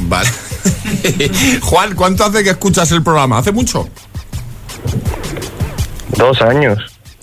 Vale. 0.00 0.28
Juan, 1.62 1.94
¿cuánto 1.94 2.24
hace 2.24 2.42
que 2.44 2.50
escuchas 2.50 2.90
el 2.92 3.02
programa? 3.02 3.38
¿Hace 3.38 3.52
mucho? 3.52 3.88
Dos 6.16 6.40
años. 6.42 6.78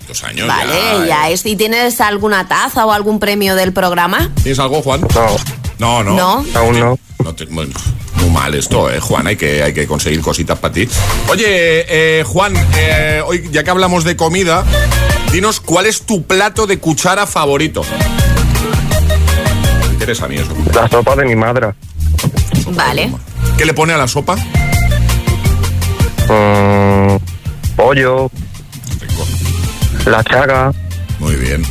Dos 0.08 0.24
años. 0.24 0.48
Vale, 0.48 0.74
ya, 1.02 1.06
ya 1.06 1.30
es. 1.30 1.46
¿Y 1.46 1.56
tienes 1.56 2.02
alguna 2.02 2.48
taza 2.48 2.86
o 2.86 2.92
algún 2.92 3.20
premio 3.20 3.56
del 3.56 3.74
programa? 3.74 4.30
¿Tienes 4.42 4.60
algo, 4.60 4.82
Juan? 4.82 5.02
No. 5.02 5.36
No, 5.78 6.04
no. 6.04 6.16
No. 6.16 6.46
Aún 6.60 6.80
no. 6.80 7.00
No 7.24 7.36
te- 7.36 7.46
bueno, 7.46 7.74
muy 8.16 8.30
mal 8.30 8.56
esto, 8.56 8.90
eh, 8.90 9.00
Juan. 9.00 9.28
Hay 9.28 9.36
que, 9.36 9.62
hay 9.62 9.74
que 9.74 9.86
conseguir 9.88 10.22
cositas 10.22 10.58
para 10.58 10.74
ti. 10.74 10.88
Oye, 11.30 11.46
eh, 11.48 12.24
Juan, 12.26 12.54
eh, 12.78 13.22
hoy 13.26 13.50
ya 13.52 13.64
que 13.64 13.70
hablamos 13.70 14.04
de 14.04 14.16
comida, 14.16 14.66
dinos 15.32 15.60
cuál 15.60 15.86
es 15.86 16.02
tu 16.04 16.24
plato 16.24 16.66
de 16.66 16.80
cuchara 16.80 17.28
favorito. 17.28 17.84
Interesa 20.00 20.26
a 20.26 20.28
mí 20.30 20.36
eso. 20.36 20.56
La 20.74 20.88
sopa 20.88 21.14
de 21.18 21.26
mi 21.26 21.36
madre. 21.36 21.74
Vale. 22.72 23.12
¿Qué 23.58 23.66
le 23.66 23.74
pone 23.74 23.92
a 23.92 23.98
la 23.98 24.08
sopa? 24.08 24.38
Mm, 26.30 27.18
pollo. 27.76 28.32
La 30.06 30.24
chaga. 30.24 30.72
Muy 31.20 31.36
bien. 31.36 31.64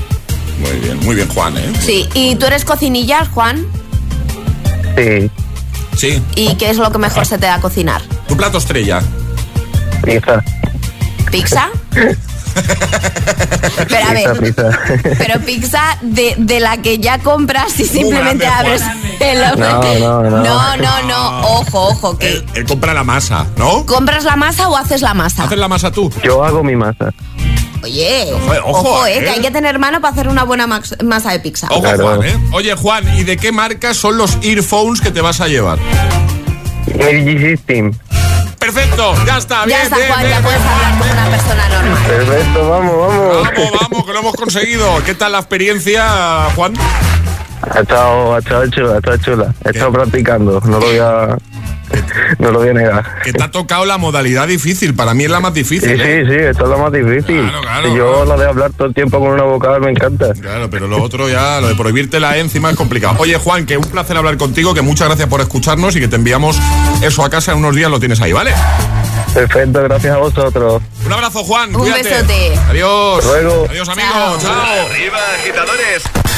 Muy 0.58 0.78
bien, 0.78 0.98
muy 1.06 1.14
bien, 1.14 1.28
Juan, 1.28 1.56
¿eh? 1.56 1.72
Sí, 1.80 2.06
¿y 2.12 2.36
tú 2.36 2.44
eres 2.44 2.66
cocinillas, 2.66 3.28
Juan? 3.28 3.64
Sí. 4.94 5.30
Sí. 5.96 6.22
¿Y 6.34 6.54
qué 6.56 6.68
es 6.68 6.76
lo 6.76 6.92
que 6.92 6.98
mejor 6.98 7.24
se 7.24 7.38
te 7.38 7.46
da 7.46 7.54
a 7.54 7.60
cocinar? 7.62 8.02
¿Tu 8.28 8.36
plato 8.36 8.58
estrella? 8.58 9.00
Pizza. 10.04 10.44
¿Pizza? 11.30 11.70
Pero 13.88 14.06
a 14.06 14.12
Pizza, 14.12 14.32
ver, 14.32 14.40
pizza. 14.40 14.70
pero 15.18 15.40
pizza 15.40 15.82
de, 16.02 16.34
de 16.38 16.60
la 16.60 16.78
que 16.78 16.98
ya 16.98 17.18
compras 17.18 17.78
y 17.78 17.84
simplemente 17.84 18.44
grande, 18.44 18.70
abres 18.70 18.82
el 19.20 19.40
No, 19.58 20.22
no, 20.22 20.30
no. 20.30 20.42
No, 20.42 20.76
no, 20.76 21.02
no. 21.02 21.40
Ojo, 21.48 21.88
ojo, 21.88 22.18
que 22.18 22.44
Él 22.54 22.64
compra 22.66 22.92
la 22.94 23.04
masa, 23.04 23.46
¿no? 23.56 23.86
¿compras 23.86 24.24
la 24.24 24.36
masa 24.36 24.68
o 24.68 24.76
haces 24.76 25.00
la 25.02 25.14
masa? 25.14 25.44
¿Haces 25.44 25.58
la 25.58 25.68
masa 25.68 25.90
tú? 25.90 26.12
Yo 26.22 26.44
hago 26.44 26.62
mi 26.64 26.74
masa. 26.76 27.10
Oye, 27.82 28.32
Ojo, 28.32 28.52
ojo, 28.64 28.80
ojo, 28.80 29.06
eh, 29.06 29.18
eh. 29.18 29.20
que 29.24 29.30
hay 29.30 29.40
que 29.40 29.50
tener 29.52 29.78
mano 29.78 30.00
para 30.00 30.12
hacer 30.12 30.28
una 30.28 30.42
buena 30.44 30.66
masa 30.66 31.30
de 31.32 31.38
pizza. 31.40 31.68
Ojo, 31.70 31.80
Claro. 31.82 32.04
Juan, 32.04 32.24
¿eh? 32.24 32.36
Oye, 32.52 32.74
Juan, 32.74 33.16
¿y 33.16 33.22
de 33.24 33.36
qué 33.36 33.52
marca 33.52 33.94
son 33.94 34.18
los 34.18 34.36
earphones 34.42 35.00
que 35.00 35.10
te 35.12 35.20
vas 35.20 35.40
a 35.40 35.46
llevar? 35.48 35.78
Energy 36.94 37.38
System. 37.38 37.92
Perfecto, 38.68 39.14
ya 39.24 39.38
está, 39.38 39.64
bien, 39.64 39.78
ya 39.78 39.84
está, 39.84 39.96
bien, 39.96 40.08
Juan, 40.08 40.20
bien, 40.20 40.30
ya 40.30 40.40
bien. 40.40 40.42
puedes 40.42 40.60
hablar 40.60 40.98
como 40.98 41.10
una 41.10 41.30
persona 41.30 41.68
normal. 41.70 42.04
Perfecto, 42.06 42.68
vamos, 42.68 42.98
vamos. 42.98 43.42
Vamos, 43.42 43.80
vamos, 43.80 44.04
que 44.04 44.12
lo 44.12 44.18
hemos 44.18 44.34
conseguido. 44.34 45.04
¿Qué 45.06 45.14
tal 45.14 45.32
la 45.32 45.38
experiencia, 45.38 46.50
Juan? 46.54 46.74
Ha 47.62 47.80
estado, 47.80 48.34
ha 48.34 48.38
estado 48.40 48.66
chula, 48.68 48.92
ha 48.92 48.96
estado 48.98 49.16
chula. 49.16 49.54
He 49.64 49.70
estado 49.70 49.92
practicando, 49.92 50.60
no 50.66 50.80
lo 50.80 50.86
voy 50.86 50.98
a, 50.98 51.38
no 52.38 52.50
lo 52.50 52.58
voy 52.60 52.68
a 52.70 52.72
negar. 52.74 53.04
Que 53.22 53.32
te 53.32 53.42
ha 53.42 53.50
tocado 53.50 53.84
la 53.84 53.98
modalidad 53.98 54.46
difícil. 54.48 54.94
Para 54.94 55.14
mí 55.14 55.24
es 55.24 55.30
la 55.30 55.40
más 55.40 55.52
Sí, 55.54 55.60
difícil. 55.60 56.00
¿eh? 56.00 56.24
sí, 56.26 56.32
sí, 56.32 56.38
esto 56.38 56.64
es 56.64 56.70
lo 56.70 56.78
más 56.78 56.92
difícil. 56.92 57.40
Claro, 57.42 57.60
claro, 57.62 57.88
Si 57.90 57.96
yo 57.96 58.06
claro. 58.12 58.24
lo 58.26 58.38
de 58.38 58.46
hablar 58.48 58.70
todo 58.76 58.88
el 58.88 58.94
tiempo 58.94 59.18
con 59.20 59.28
una 59.30 59.42
vocal 59.44 59.80
me 59.80 59.90
encanta. 59.90 60.32
Claro, 60.34 60.68
pero 60.70 60.86
lo 60.86 61.02
otro 61.02 61.28
ya, 61.28 61.60
lo 61.60 61.68
de 61.68 61.74
prohibirte 61.74 62.20
la 62.20 62.36
encima 62.38 62.70
es 62.70 62.76
complicado. 62.76 63.16
Oye, 63.18 63.36
Juan, 63.36 63.66
que 63.66 63.76
un 63.76 63.84
placer 63.84 64.16
hablar 64.16 64.36
contigo, 64.36 64.74
que 64.74 64.82
muchas 64.82 65.08
gracias 65.08 65.28
por 65.28 65.40
escucharnos 65.40 65.96
y 65.96 66.00
que 66.00 66.08
te 66.08 66.16
enviamos 66.16 66.58
eso 67.02 67.24
a 67.24 67.30
casa 67.30 67.52
en 67.52 67.58
unos 67.58 67.74
días, 67.74 67.90
lo 67.90 67.98
tienes 68.00 68.20
ahí, 68.20 68.32
¿vale? 68.32 68.52
Perfecto, 69.34 69.82
gracias 69.82 70.14
a 70.14 70.18
vosotros. 70.18 70.82
Un 71.06 71.12
abrazo, 71.12 71.44
Juan. 71.44 71.74
Un 71.74 71.82
cuídate. 71.82 72.02
besote. 72.02 72.58
Adiós. 72.70 73.24
Hasta 73.24 73.40
luego. 73.40 73.66
Adiós, 73.70 73.88
amigos. 73.88 74.42
Chao. 74.42 74.52
Arriba, 74.90 75.18
agitadores. 75.40 76.27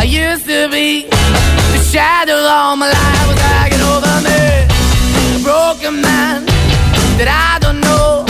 I 0.00 0.04
used 0.04 0.46
to 0.46 0.66
be. 0.70 1.02
The 1.72 1.78
shadow 1.92 2.32
all 2.32 2.74
my 2.74 2.88
life 2.88 3.28
was 3.28 3.38
hanging 3.38 3.82
over 3.92 4.16
me. 4.24 4.64
A 5.36 5.42
broken 5.44 6.00
man 6.00 6.46
that 7.18 7.28
I 7.28 7.58
don't 7.58 7.80
know. 7.80 8.29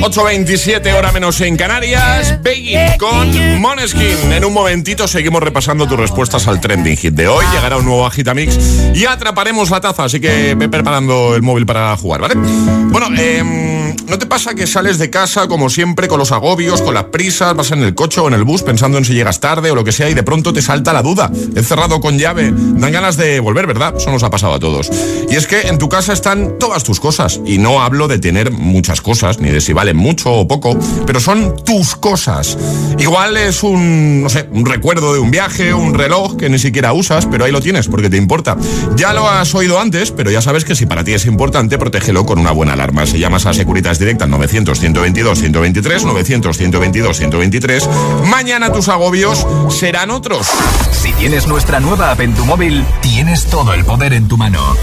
8.27 0.00 0.94
hora 0.94 1.12
menos 1.12 1.40
en 1.40 1.56
Canarias. 1.56 2.42
Begging 2.42 2.98
con 2.98 3.60
Moneskin. 3.60 4.32
En 4.32 4.44
un 4.44 4.52
momentito 4.52 5.08
seguimos 5.08 5.42
repasando 5.42 5.86
tus 5.86 5.98
respuestas 5.98 6.46
al 6.48 6.60
trending 6.60 6.96
hit 6.96 7.14
de 7.14 7.28
hoy. 7.28 7.44
Llegará 7.52 7.76
un 7.76 7.84
nuevo 7.84 8.06
Agitamix 8.06 8.58
y 8.94 9.06
atraparemos 9.06 9.70
la 9.70 9.80
taza. 9.80 10.04
Así 10.04 10.20
que 10.20 10.54
ve 10.54 10.68
preparando 10.68 11.34
el 11.34 11.42
móvil 11.42 11.66
para 11.66 11.96
jugar, 11.96 12.20
¿vale? 12.20 12.34
Bueno, 12.36 13.08
eh, 13.16 13.87
¿no 14.06 14.18
te 14.18 14.26
pasa 14.26 14.54
que 14.54 14.66
sales 14.66 14.98
de 14.98 15.10
casa 15.10 15.48
como 15.48 15.70
siempre 15.70 16.08
con 16.08 16.18
los 16.18 16.32
agobios, 16.32 16.82
con 16.82 16.94
las 16.94 17.04
prisas, 17.04 17.54
vas 17.54 17.70
en 17.72 17.82
el 17.82 17.94
coche 17.94 18.20
o 18.20 18.28
en 18.28 18.34
el 18.34 18.44
bus 18.44 18.62
pensando 18.62 18.98
en 18.98 19.04
si 19.04 19.14
llegas 19.14 19.40
tarde 19.40 19.70
o 19.70 19.74
lo 19.74 19.84
que 19.84 19.92
sea 19.92 20.08
y 20.08 20.14
de 20.14 20.22
pronto 20.22 20.52
te 20.52 20.62
salta 20.62 20.92
la 20.92 21.02
duda? 21.02 21.30
He 21.54 21.62
cerrado 21.62 22.00
con 22.00 22.18
llave. 22.18 22.52
Dan 22.52 22.92
ganas 22.92 23.16
de 23.16 23.40
volver, 23.40 23.66
¿verdad? 23.66 23.94
Eso 23.96 24.10
nos 24.10 24.22
ha 24.22 24.30
pasado 24.30 24.54
a 24.54 24.58
todos. 24.58 24.90
Y 25.30 25.36
es 25.36 25.46
que 25.46 25.62
en 25.62 25.78
tu 25.78 25.88
casa 25.88 26.12
están 26.12 26.58
todas 26.58 26.84
tus 26.84 27.00
cosas. 27.00 27.40
Y 27.44 27.58
no 27.58 27.82
hablo 27.82 28.08
de 28.08 28.18
tener 28.18 28.50
muchas 28.50 29.00
cosas, 29.00 29.40
ni 29.40 29.50
de 29.50 29.60
si 29.60 29.72
valen 29.72 29.96
mucho 29.96 30.32
o 30.32 30.46
poco, 30.46 30.78
pero 31.06 31.20
son 31.20 31.56
tus 31.64 31.96
cosas. 31.96 32.56
Igual 32.98 33.36
es 33.36 33.62
un, 33.62 34.22
no 34.22 34.28
sé, 34.28 34.48
un 34.52 34.66
recuerdo 34.66 35.12
de 35.12 35.20
un 35.20 35.30
viaje, 35.30 35.74
un 35.74 35.94
reloj 35.94 36.36
que 36.36 36.48
ni 36.48 36.58
siquiera 36.58 36.92
usas, 36.92 37.26
pero 37.26 37.44
ahí 37.44 37.52
lo 37.52 37.60
tienes 37.60 37.88
porque 37.88 38.10
te 38.10 38.16
importa. 38.16 38.56
Ya 38.96 39.12
lo 39.12 39.28
has 39.28 39.54
oído 39.54 39.80
antes, 39.80 40.10
pero 40.10 40.30
ya 40.30 40.42
sabes 40.42 40.64
que 40.64 40.74
si 40.74 40.86
para 40.86 41.04
ti 41.04 41.14
es 41.14 41.26
importante, 41.26 41.78
protégelo 41.78 42.26
con 42.26 42.38
una 42.38 42.52
buena 42.52 42.74
alarma. 42.74 43.06
Se 43.06 43.18
llamas 43.18 43.46
a 43.46 43.54
Securitas 43.54 43.87
Direct 43.96 44.20
al 44.20 44.30
900-122-123, 44.30 46.02
900-122-123. 46.02 47.88
Mañana 48.26 48.70
tus 48.70 48.88
agobios 48.88 49.46
serán 49.70 50.10
otros. 50.10 50.46
Si 50.92 51.12
tienes 51.12 51.46
nuestra 51.46 51.80
nueva 51.80 52.10
app 52.10 52.20
en 52.20 52.34
tu 52.34 52.44
móvil, 52.44 52.84
tienes 53.00 53.46
todo 53.46 53.72
el 53.72 53.86
poder 53.86 54.12
en 54.12 54.28
tu 54.28 54.36
mano. 54.36 54.76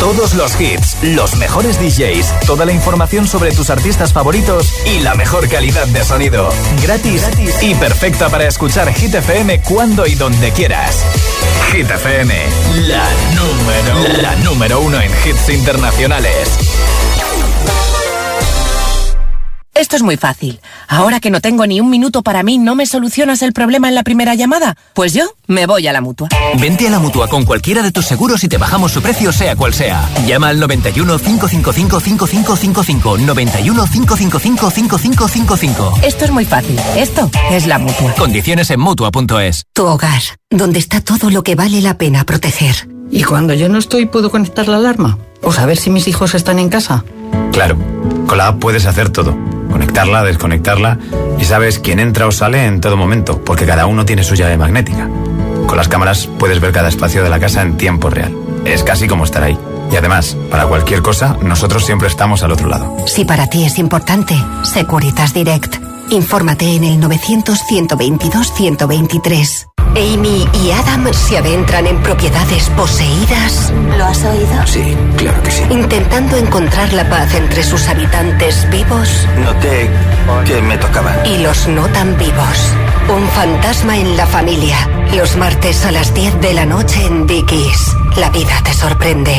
Todos 0.00 0.34
los 0.34 0.58
hits, 0.60 0.96
los 1.02 1.36
mejores 1.36 1.78
DJs, 1.80 2.46
toda 2.46 2.64
la 2.64 2.72
información 2.72 3.26
sobre 3.26 3.50
tus 3.50 3.68
artistas 3.68 4.12
favoritos 4.12 4.72
y 4.86 5.00
la 5.00 5.14
mejor 5.14 5.48
calidad 5.48 5.86
de 5.88 6.04
sonido. 6.04 6.48
Gratis, 6.82 7.22
Gratis. 7.22 7.62
y 7.62 7.74
perfecta 7.74 8.28
para 8.28 8.46
escuchar 8.46 8.92
Hit 8.94 9.14
FM 9.14 9.60
cuando 9.62 10.06
y 10.06 10.14
donde 10.14 10.52
quieras. 10.52 11.04
Hit 11.72 11.90
FM, 11.90 12.34
la 12.86 13.04
número, 13.34 14.22
la 14.22 14.36
número 14.36 14.80
uno 14.80 15.00
en 15.00 15.10
hits 15.10 15.48
internacionales. 15.48 16.48
Esto 19.78 19.94
es 19.94 20.02
muy 20.02 20.16
fácil. 20.16 20.60
Ahora 20.88 21.20
que 21.20 21.30
no 21.30 21.40
tengo 21.40 21.64
ni 21.64 21.80
un 21.80 21.88
minuto 21.88 22.22
para 22.22 22.42
mí, 22.42 22.58
¿no 22.58 22.74
me 22.74 22.84
solucionas 22.84 23.42
el 23.42 23.52
problema 23.52 23.88
en 23.88 23.94
la 23.94 24.02
primera 24.02 24.34
llamada? 24.34 24.76
Pues 24.92 25.14
yo 25.14 25.22
me 25.46 25.66
voy 25.66 25.86
a 25.86 25.92
la 25.92 26.00
mutua. 26.00 26.28
Vente 26.58 26.88
a 26.88 26.90
la 26.90 26.98
mutua 26.98 27.28
con 27.28 27.44
cualquiera 27.44 27.80
de 27.82 27.92
tus 27.92 28.04
seguros 28.04 28.42
y 28.42 28.48
te 28.48 28.58
bajamos 28.58 28.90
su 28.90 29.00
precio, 29.00 29.32
sea 29.32 29.54
cual 29.54 29.72
sea. 29.72 30.08
Llama 30.26 30.48
al 30.48 30.58
91 30.58 31.18
555 31.18 32.00
5555. 32.00 33.18
91 33.18 33.86
555 33.86 34.70
5555. 34.70 36.00
Esto 36.02 36.24
es 36.24 36.30
muy 36.32 36.44
fácil. 36.44 36.76
Esto 36.96 37.30
es 37.52 37.68
la 37.68 37.78
mutua. 37.78 38.14
Condiciones 38.14 38.70
en 38.70 38.80
mutua.es. 38.80 39.62
Tu 39.74 39.84
hogar, 39.84 40.22
donde 40.50 40.80
está 40.80 41.00
todo 41.00 41.30
lo 41.30 41.44
que 41.44 41.54
vale 41.54 41.80
la 41.82 41.96
pena 41.98 42.24
proteger. 42.24 42.88
¿Y 43.12 43.22
cuando 43.22 43.54
yo 43.54 43.68
no 43.68 43.78
estoy, 43.78 44.06
puedo 44.06 44.32
conectar 44.32 44.66
la 44.66 44.78
alarma? 44.78 45.18
¿O 45.40 45.52
saber 45.52 45.76
si 45.76 45.90
mis 45.90 46.08
hijos 46.08 46.34
están 46.34 46.58
en 46.58 46.68
casa? 46.68 47.04
Claro, 47.52 47.78
con 48.26 48.38
la 48.38 48.48
app 48.48 48.58
puedes 48.58 48.84
hacer 48.84 49.10
todo. 49.10 49.36
Conectarla, 49.70 50.22
desconectarla 50.22 50.98
y 51.38 51.44
sabes 51.44 51.78
quién 51.78 52.00
entra 52.00 52.26
o 52.26 52.32
sale 52.32 52.64
en 52.66 52.80
todo 52.80 52.96
momento, 52.96 53.42
porque 53.44 53.66
cada 53.66 53.86
uno 53.86 54.04
tiene 54.04 54.24
su 54.24 54.34
llave 54.34 54.56
magnética. 54.56 55.08
Con 55.66 55.76
las 55.76 55.88
cámaras 55.88 56.28
puedes 56.38 56.60
ver 56.60 56.72
cada 56.72 56.88
espacio 56.88 57.22
de 57.22 57.30
la 57.30 57.38
casa 57.38 57.62
en 57.62 57.76
tiempo 57.76 58.10
real. 58.10 58.34
Es 58.64 58.82
casi 58.82 59.06
como 59.06 59.24
estar 59.24 59.42
ahí. 59.42 59.58
Y 59.92 59.96
además, 59.96 60.36
para 60.50 60.66
cualquier 60.66 61.02
cosa, 61.02 61.36
nosotros 61.42 61.84
siempre 61.84 62.08
estamos 62.08 62.42
al 62.42 62.52
otro 62.52 62.68
lado. 62.68 62.96
Si 63.06 63.24
para 63.24 63.46
ti 63.46 63.64
es 63.64 63.78
importante, 63.78 64.34
Securitas 64.62 65.32
Direct. 65.32 65.76
Infórmate 66.10 66.76
en 66.76 66.84
el 66.84 67.00
900-122-123. 67.00 69.66
Amy 69.90 70.46
y 70.62 70.70
Adam 70.70 71.12
se 71.12 71.38
adentran 71.38 71.86
en 71.86 72.00
propiedades 72.02 72.68
poseídas. 72.70 73.72
¿Lo 73.96 74.04
has 74.04 74.22
oído? 74.24 74.66
Sí, 74.66 74.94
claro 75.16 75.42
que 75.42 75.50
sí. 75.50 75.62
Intentando 75.70 76.36
encontrar 76.36 76.92
la 76.92 77.08
paz 77.08 77.34
entre 77.34 77.62
sus 77.62 77.88
habitantes 77.88 78.68
vivos. 78.70 79.26
Noté 79.38 79.90
que 80.46 80.60
me 80.62 80.76
tocaba. 80.78 81.26
Y 81.26 81.38
los 81.38 81.66
no 81.68 81.86
tan 81.88 82.16
vivos. 82.16 82.72
Un 83.08 83.26
fantasma 83.28 83.96
en 83.96 84.16
la 84.16 84.26
familia. 84.26 84.76
Los 85.14 85.36
martes 85.36 85.84
a 85.84 85.90
las 85.90 86.14
10 86.14 86.40
de 86.40 86.54
la 86.54 86.64
noche 86.64 87.04
en 87.04 87.26
Dickies. 87.26 87.96
La 88.16 88.30
vida 88.30 88.60
te 88.64 88.72
sorprende. 88.72 89.34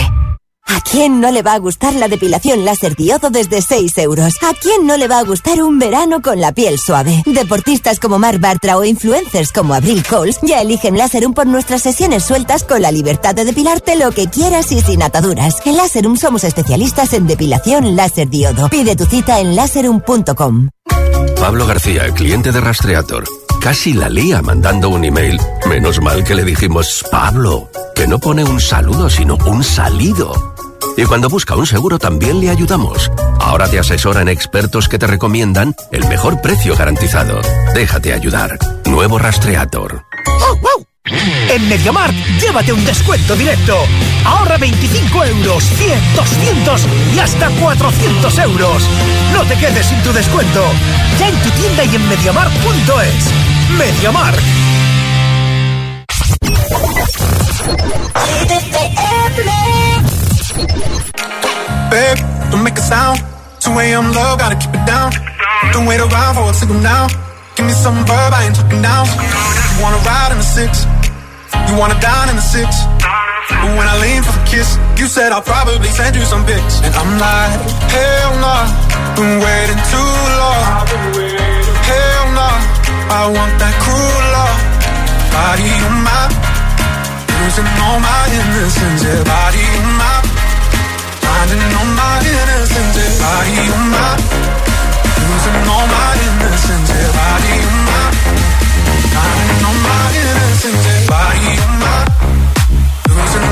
¿A 0.69 0.81
quién 0.81 1.19
no 1.19 1.31
le 1.31 1.41
va 1.41 1.53
a 1.53 1.57
gustar 1.57 1.93
la 1.95 2.07
depilación 2.07 2.63
láser 2.63 2.95
diodo 2.95 3.31
desde 3.31 3.59
6 3.59 3.97
euros? 3.97 4.35
¿A 4.43 4.53
quién 4.53 4.85
no 4.85 4.97
le 4.97 5.07
va 5.07 5.17
a 5.17 5.23
gustar 5.23 5.63
un 5.63 5.79
verano 5.79 6.21
con 6.21 6.39
la 6.39 6.51
piel 6.51 6.77
suave? 6.77 7.23
Deportistas 7.25 7.99
como 7.99 8.19
Mark 8.19 8.39
Bartra 8.39 8.77
o 8.77 8.85
influencers 8.85 9.51
como 9.51 9.73
Abril 9.73 10.03
Coles 10.07 10.37
ya 10.43 10.61
eligen 10.61 10.95
Láserum 10.95 11.33
por 11.33 11.47
nuestras 11.47 11.81
sesiones 11.81 12.23
sueltas 12.23 12.63
con 12.63 12.83
la 12.83 12.91
libertad 12.91 13.33
de 13.33 13.45
depilarte 13.45 13.95
lo 13.95 14.11
que 14.11 14.27
quieras 14.27 14.71
y 14.71 14.79
sin 14.81 15.01
ataduras. 15.01 15.55
En 15.65 15.75
Láserum 15.75 16.17
somos 16.17 16.43
especialistas 16.43 17.13
en 17.13 17.25
depilación 17.25 17.95
láser 17.95 18.29
diodo. 18.29 18.69
Pide 18.69 18.95
tu 18.95 19.05
cita 19.05 19.39
en 19.39 19.55
láserum.com. 19.55 20.69
Pablo 21.39 21.65
García, 21.65 22.11
cliente 22.13 22.51
de 22.51 22.61
Rastreator. 22.61 23.23
Casi 23.59 23.93
la 23.93 24.07
lía 24.07 24.43
mandando 24.43 24.89
un 24.89 25.03
email. 25.03 25.39
Menos 25.67 25.99
mal 25.99 26.23
que 26.23 26.35
le 26.35 26.43
dijimos, 26.43 27.03
Pablo, 27.11 27.69
que 27.95 28.07
no 28.07 28.19
pone 28.19 28.43
un 28.43 28.59
saludo, 28.61 29.09
sino 29.09 29.35
un 29.47 29.63
salido. 29.63 30.58
Y 30.97 31.05
cuando 31.05 31.29
busca 31.29 31.55
un 31.55 31.65
seguro 31.65 31.99
también 31.99 32.39
le 32.39 32.49
ayudamos. 32.49 33.11
Ahora 33.39 33.67
te 33.69 33.79
asesoran 33.79 34.27
expertos 34.27 34.87
que 34.87 34.99
te 34.99 35.07
recomiendan 35.07 35.75
el 35.91 36.07
mejor 36.07 36.41
precio 36.41 36.75
garantizado. 36.75 37.41
Déjate 37.73 38.13
ayudar. 38.13 38.57
Nuevo 38.85 39.17
Rastreator. 39.17 40.03
En 41.49 41.67
MediaMarkt, 41.67 42.15
llévate 42.39 42.71
un 42.71 42.85
descuento 42.85 43.35
directo. 43.35 43.75
Ahorra 44.25 44.57
25 44.57 45.25
euros, 45.25 45.63
100, 45.63 46.15
200 46.15 46.87
y 47.15 47.19
hasta 47.19 47.49
400 47.49 48.37
euros. 48.39 48.83
No 49.33 49.43
te 49.43 49.55
quedes 49.55 49.87
sin 49.87 50.01
tu 50.03 50.13
descuento. 50.13 50.63
Ya 51.19 51.29
en 51.29 51.35
tu 51.41 51.49
tienda 51.51 51.85
y 51.85 51.95
en 51.95 52.07
MediaMarkt.es. 52.09 53.31
MediaMarkt. 53.77 54.39
Babe, 61.89 62.19
don't 62.51 62.63
make 62.63 62.77
a 62.77 62.81
sound. 62.81 63.19
2 63.59 63.71
a.m. 63.79 64.11
love, 64.11 64.39
gotta 64.39 64.55
keep 64.55 64.73
it 64.75 64.85
down. 64.85 65.11
Don't 65.71 65.85
wait 65.85 65.99
around 65.99 66.35
for 66.35 66.49
a 66.49 66.53
signal 66.53 66.79
now. 66.81 67.07
Give 67.55 67.65
me 67.65 67.73
some 67.73 67.95
verb, 68.07 68.31
I 68.31 68.47
ain't 68.47 68.55
talking 68.55 68.81
down. 68.81 69.05
You 69.07 69.83
wanna 69.83 69.99
ride 70.07 70.31
in 70.31 70.39
the 70.39 70.47
six? 70.47 70.85
You 71.67 71.77
wanna 71.77 71.99
dine 71.99 72.29
in 72.29 72.35
the 72.35 72.41
six? 72.41 72.69
But 73.49 73.71
when 73.75 73.87
I 73.87 73.95
lean 73.99 74.23
for 74.23 74.31
the 74.31 74.45
kiss, 74.45 74.77
you 74.97 75.07
said 75.07 75.31
I'll 75.31 75.41
probably 75.43 75.89
send 75.89 76.15
you 76.15 76.23
some 76.23 76.45
pics. 76.45 76.81
And 76.85 76.93
I'm 76.95 77.11
like, 77.19 77.59
hell 77.91 78.31
nah, 78.39 78.63
been 79.15 79.41
waiting 79.41 79.81
too 79.91 80.13
long. 80.39 80.63
Hell 81.89 82.25
nah, 82.37 82.57
I 83.11 83.21
want 83.33 83.53
that 83.59 83.75
cruel 83.83 84.23
love. 84.35 84.57
Body 85.33 85.69
on 85.87 85.97
my, 86.05 86.23
losing 87.43 87.69
all 87.83 87.99
my 87.99 88.23
innocence. 88.29 89.03
Yeah, 89.03 89.23
body 89.25 89.63
on 89.83 89.89
my, 89.97 90.15
finding 91.49 91.75
all 91.77 91.89
my 91.97 92.21
innocence. 92.21 92.97
Body 93.17 93.57
on 93.73 93.85
my, 93.89 94.13
losing 95.25 95.69
all 95.73 95.87
my 95.89 96.13
innocence. 96.27 96.91
Body 97.17 97.53
on 97.69 97.77
my, 97.89 98.01
finding 99.13 99.65
all 99.65 99.77
my 99.85 99.97
innocence. 100.21 101.07
Body 101.09 101.51
on 101.65 101.73
my, 101.81 101.97
losing 103.09 103.48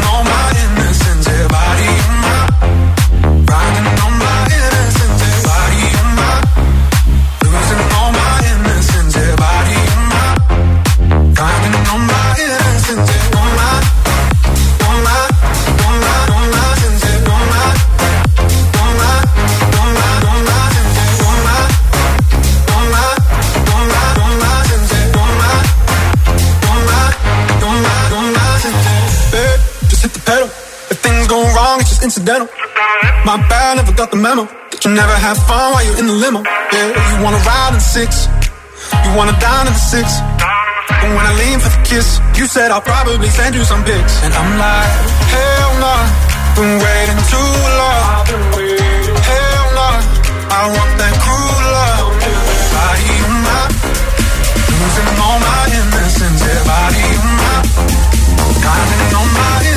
incidental. 32.08 32.48
My 33.28 33.36
bad, 33.52 33.76
never 33.76 33.92
got 33.92 34.10
the 34.16 34.20
memo. 34.28 34.48
That 34.72 34.80
you 34.86 34.92
never 34.96 35.12
have 35.12 35.36
fun 35.44 35.76
while 35.76 35.84
you're 35.84 36.00
in 36.00 36.08
the 36.08 36.18
limo. 36.24 36.40
Yeah, 36.72 36.88
you 36.96 37.16
wanna 37.20 37.42
ride 37.44 37.76
in 37.76 37.80
the 37.84 37.88
six, 37.98 38.32
you 39.04 39.12
wanna 39.20 39.36
dine 39.44 39.68
in 39.68 39.76
the 39.76 39.86
six. 39.92 40.08
And 41.04 41.12
when 41.20 41.26
I 41.28 41.34
lean 41.36 41.60
for 41.60 41.68
the 41.68 41.84
kiss, 41.84 42.08
you 42.40 42.48
said 42.48 42.72
I'll 42.72 42.88
probably 42.94 43.28
send 43.28 43.60
you 43.60 43.64
some 43.68 43.84
pics, 43.84 44.14
and 44.24 44.32
I'm 44.32 44.52
like, 44.56 44.92
hell 45.36 45.72
no, 45.84 45.94
nah, 46.00 46.56
been 46.56 46.74
waiting 46.80 47.22
too 47.28 47.52
long. 47.76 48.24
Hell 49.28 49.66
no, 49.76 49.88
nah, 49.92 50.58
I 50.58 50.62
want 50.72 50.92
that 51.04 51.14
cruel 51.20 51.60
love. 51.76 52.08
Body 52.72 53.12
on 53.28 53.36
mine. 53.44 53.74
losing 54.80 55.12
all 55.28 55.40
my 55.44 55.62
innocence. 55.76 56.40
Yeah, 56.40 56.62
body 56.72 57.04
on 57.20 57.30
mine. 57.36 57.68
dialing 58.64 59.12
on 59.20 59.28
my. 59.36 59.77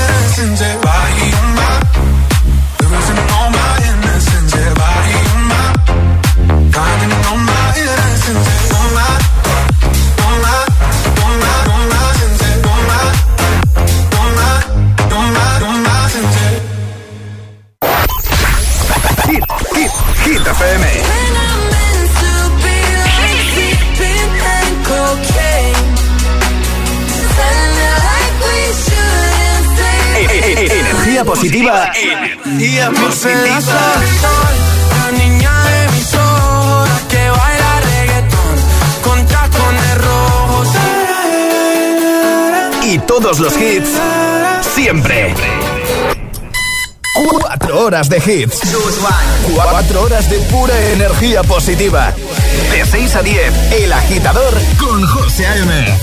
Los 43.41 43.57
hits. 43.57 43.91
Siempre. 44.75 45.35
Cuatro 47.15 47.81
horas 47.87 48.09
de 48.09 48.19
hits. 48.19 48.61
Cuatro 49.55 50.03
horas 50.03 50.29
de 50.29 50.39
pura 50.41 50.79
energía 50.93 51.43
positiva. 51.43 52.13
De 52.71 52.85
6 52.85 53.17
a 53.17 53.23
10, 53.23 53.73
El 53.83 53.93
Agitador 53.93 54.55
con 54.79 55.07
José 55.07 55.47
A.M. 55.47 55.99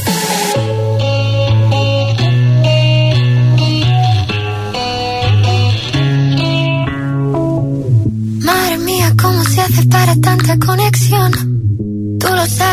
Madre 8.43 8.77
mía, 8.79 9.13
¿cómo 9.21 9.43
se 9.43 9.61
hace 9.61 9.85
para 9.85 10.15
tanta 10.15 10.57
conexión? 10.57 11.56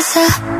que 0.00 0.59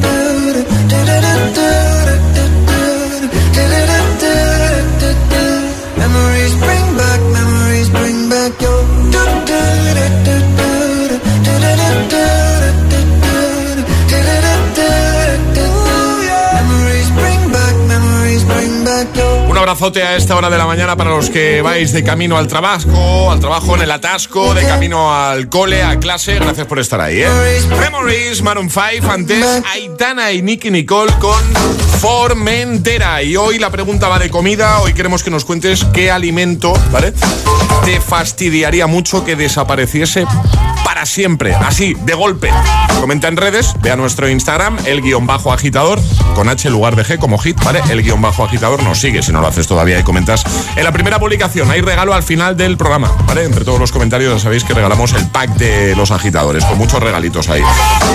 abrazote 19.61 20.01
a 20.01 20.15
esta 20.15 20.35
hora 20.35 20.49
de 20.49 20.57
la 20.57 20.65
mañana 20.65 20.95
para 20.95 21.11
los 21.11 21.29
que 21.29 21.61
vais 21.61 21.91
de 21.91 22.03
camino 22.03 22.35
al 22.35 22.47
trabajo, 22.47 23.31
al 23.31 23.39
trabajo 23.39 23.75
en 23.75 23.83
el 23.83 23.91
atasco, 23.91 24.55
de 24.55 24.65
camino 24.65 25.15
al 25.15 25.49
cole, 25.49 25.83
a 25.83 25.99
clase. 25.99 26.35
Gracias 26.39 26.65
por 26.65 26.79
estar 26.79 26.99
ahí, 26.99 27.21
¿eh? 27.21 27.29
Memories, 27.79 28.41
Maroon 28.41 28.71
5, 28.71 29.11
antes 29.11 29.45
Aitana 29.71 30.31
y 30.31 30.41
Nicky 30.41 30.71
Nicole 30.71 31.13
con 31.19 31.39
Formentera. 31.99 33.21
Y 33.21 33.37
hoy 33.37 33.59
la 33.59 33.69
pregunta 33.69 34.07
va 34.07 34.17
de 34.17 34.31
comida. 34.31 34.79
Hoy 34.79 34.93
queremos 34.93 35.21
que 35.21 35.29
nos 35.29 35.45
cuentes 35.45 35.85
qué 35.93 36.09
alimento, 36.09 36.73
¿vale? 36.91 37.13
Te 37.85 38.01
fastidiaría 38.01 38.87
mucho 38.87 39.23
que 39.23 39.35
desapareciese 39.35 40.25
para 40.83 41.05
siempre, 41.05 41.53
así, 41.55 41.95
de 42.01 42.13
golpe. 42.13 42.49
Comenta 42.99 43.27
en 43.27 43.37
redes, 43.37 43.73
ve 43.81 43.91
a 43.91 43.95
nuestro 43.95 44.29
Instagram, 44.29 44.77
el 44.85 45.01
guion 45.01 45.25
bajo 45.25 45.51
agitador, 45.53 45.99
con 46.35 46.49
H 46.49 46.69
lugar 46.69 46.95
de 46.95 47.03
G 47.03 47.17
como 47.19 47.37
hit, 47.37 47.61
¿vale? 47.63 47.81
El 47.89 48.03
guion 48.03 48.21
bajo 48.21 48.43
agitador 48.43 48.83
nos 48.83 48.99
sigue 48.99 49.21
si 49.23 49.31
no 49.31 49.41
lo 49.41 49.47
haces 49.47 49.67
todavía 49.67 49.99
y 49.99 50.03
comentas. 50.03 50.43
En 50.75 50.83
la 50.83 50.91
primera 50.91 51.19
publicación 51.19 51.69
hay 51.71 51.81
regalo 51.81 52.13
al 52.13 52.23
final 52.23 52.55
del 52.57 52.77
programa, 52.77 53.11
¿vale? 53.25 53.43
Entre 53.45 53.65
todos 53.65 53.79
los 53.79 53.91
comentarios 53.91 54.33
ya 54.33 54.39
sabéis 54.39 54.63
que 54.63 54.73
regalamos 54.73 55.13
el 55.13 55.27
pack 55.27 55.51
de 55.55 55.95
los 55.95 56.11
agitadores, 56.11 56.63
con 56.65 56.77
muchos 56.77 57.01
regalitos 57.01 57.49
ahí. 57.49 57.63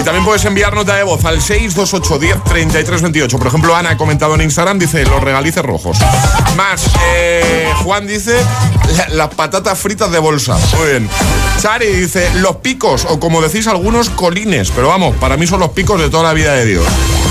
Y 0.00 0.04
también 0.04 0.24
puedes 0.24 0.44
enviar 0.44 0.74
nota 0.74 0.94
de 0.96 1.02
voz 1.02 1.24
al 1.24 1.40
628 1.40 2.18
10 2.18 2.44
33 2.44 3.02
28. 3.02 3.38
Por 3.38 3.46
ejemplo, 3.48 3.74
Ana 3.74 3.90
ha 3.90 3.96
comentado 3.96 4.34
en 4.34 4.42
Instagram, 4.42 4.78
dice 4.78 5.04
los 5.04 5.22
regalices 5.22 5.62
rojos. 5.64 5.98
Más, 6.56 6.88
eh, 7.14 7.68
Juan 7.82 8.06
dice 8.06 8.36
la- 8.96 9.08
las 9.08 9.34
patatas 9.34 9.78
fritas 9.78 10.10
de 10.10 10.18
bolsa. 10.18 10.56
Muy 10.78 10.88
bien. 10.90 11.08
Chari 11.60 11.86
dice 11.86 12.28
los 12.36 12.55
picos, 12.56 13.06
o 13.08 13.18
como 13.20 13.40
decís 13.40 13.66
algunos, 13.66 14.10
colines. 14.10 14.70
Pero 14.74 14.88
vamos, 14.88 15.16
para 15.16 15.36
mí 15.36 15.46
son 15.46 15.60
los 15.60 15.70
picos 15.70 16.00
de 16.00 16.10
toda 16.10 16.24
la 16.24 16.32
vida 16.32 16.54
de 16.54 16.64
Dios. 16.66 16.84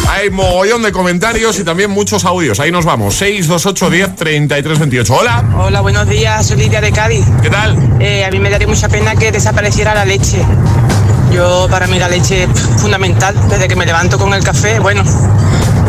Hay 0.10 0.30
mogollón 0.30 0.84
de 0.84 0.92
comentarios 0.92 1.58
y 1.60 1.64
también 1.64 1.90
muchos 1.92 2.26
audios. 2.26 2.60
Ahí 2.60 2.72
nos 2.72 2.86
vamos. 2.86 3.16
628 3.16 3.90
10 3.90 4.16
33 4.16 4.80
28. 4.80 5.14
Hola. 5.16 5.44
Hola, 5.58 5.82
buenos 5.82 6.08
días, 6.08 6.46
soy 6.48 6.58
Lidia 6.58 6.80
de 6.82 6.92
Cádiz. 6.92 7.26
¿Qué 7.42 7.50
tal? 7.50 7.98
Eh, 8.00 8.24
a 8.26 8.32
mí 8.32 8.40
me 8.40 8.50
daría 8.50 8.68
mucha 8.68 8.88
pena 8.88 9.16
que 9.16 9.32
desapareciera 9.32 9.94
la 9.96 10.06
leche. 10.06 10.38
Yo, 11.32 11.68
para 11.70 11.88
mí, 11.88 12.00
la 12.00 12.08
leche 12.08 12.44
es 12.44 12.50
fundamental 12.78 13.36
desde 13.50 13.68
que 13.68 13.76
me 13.76 13.86
levanto 13.86 14.18
con 14.18 14.34
el 14.34 14.44
café. 14.44 14.80
Bueno, 14.80 15.04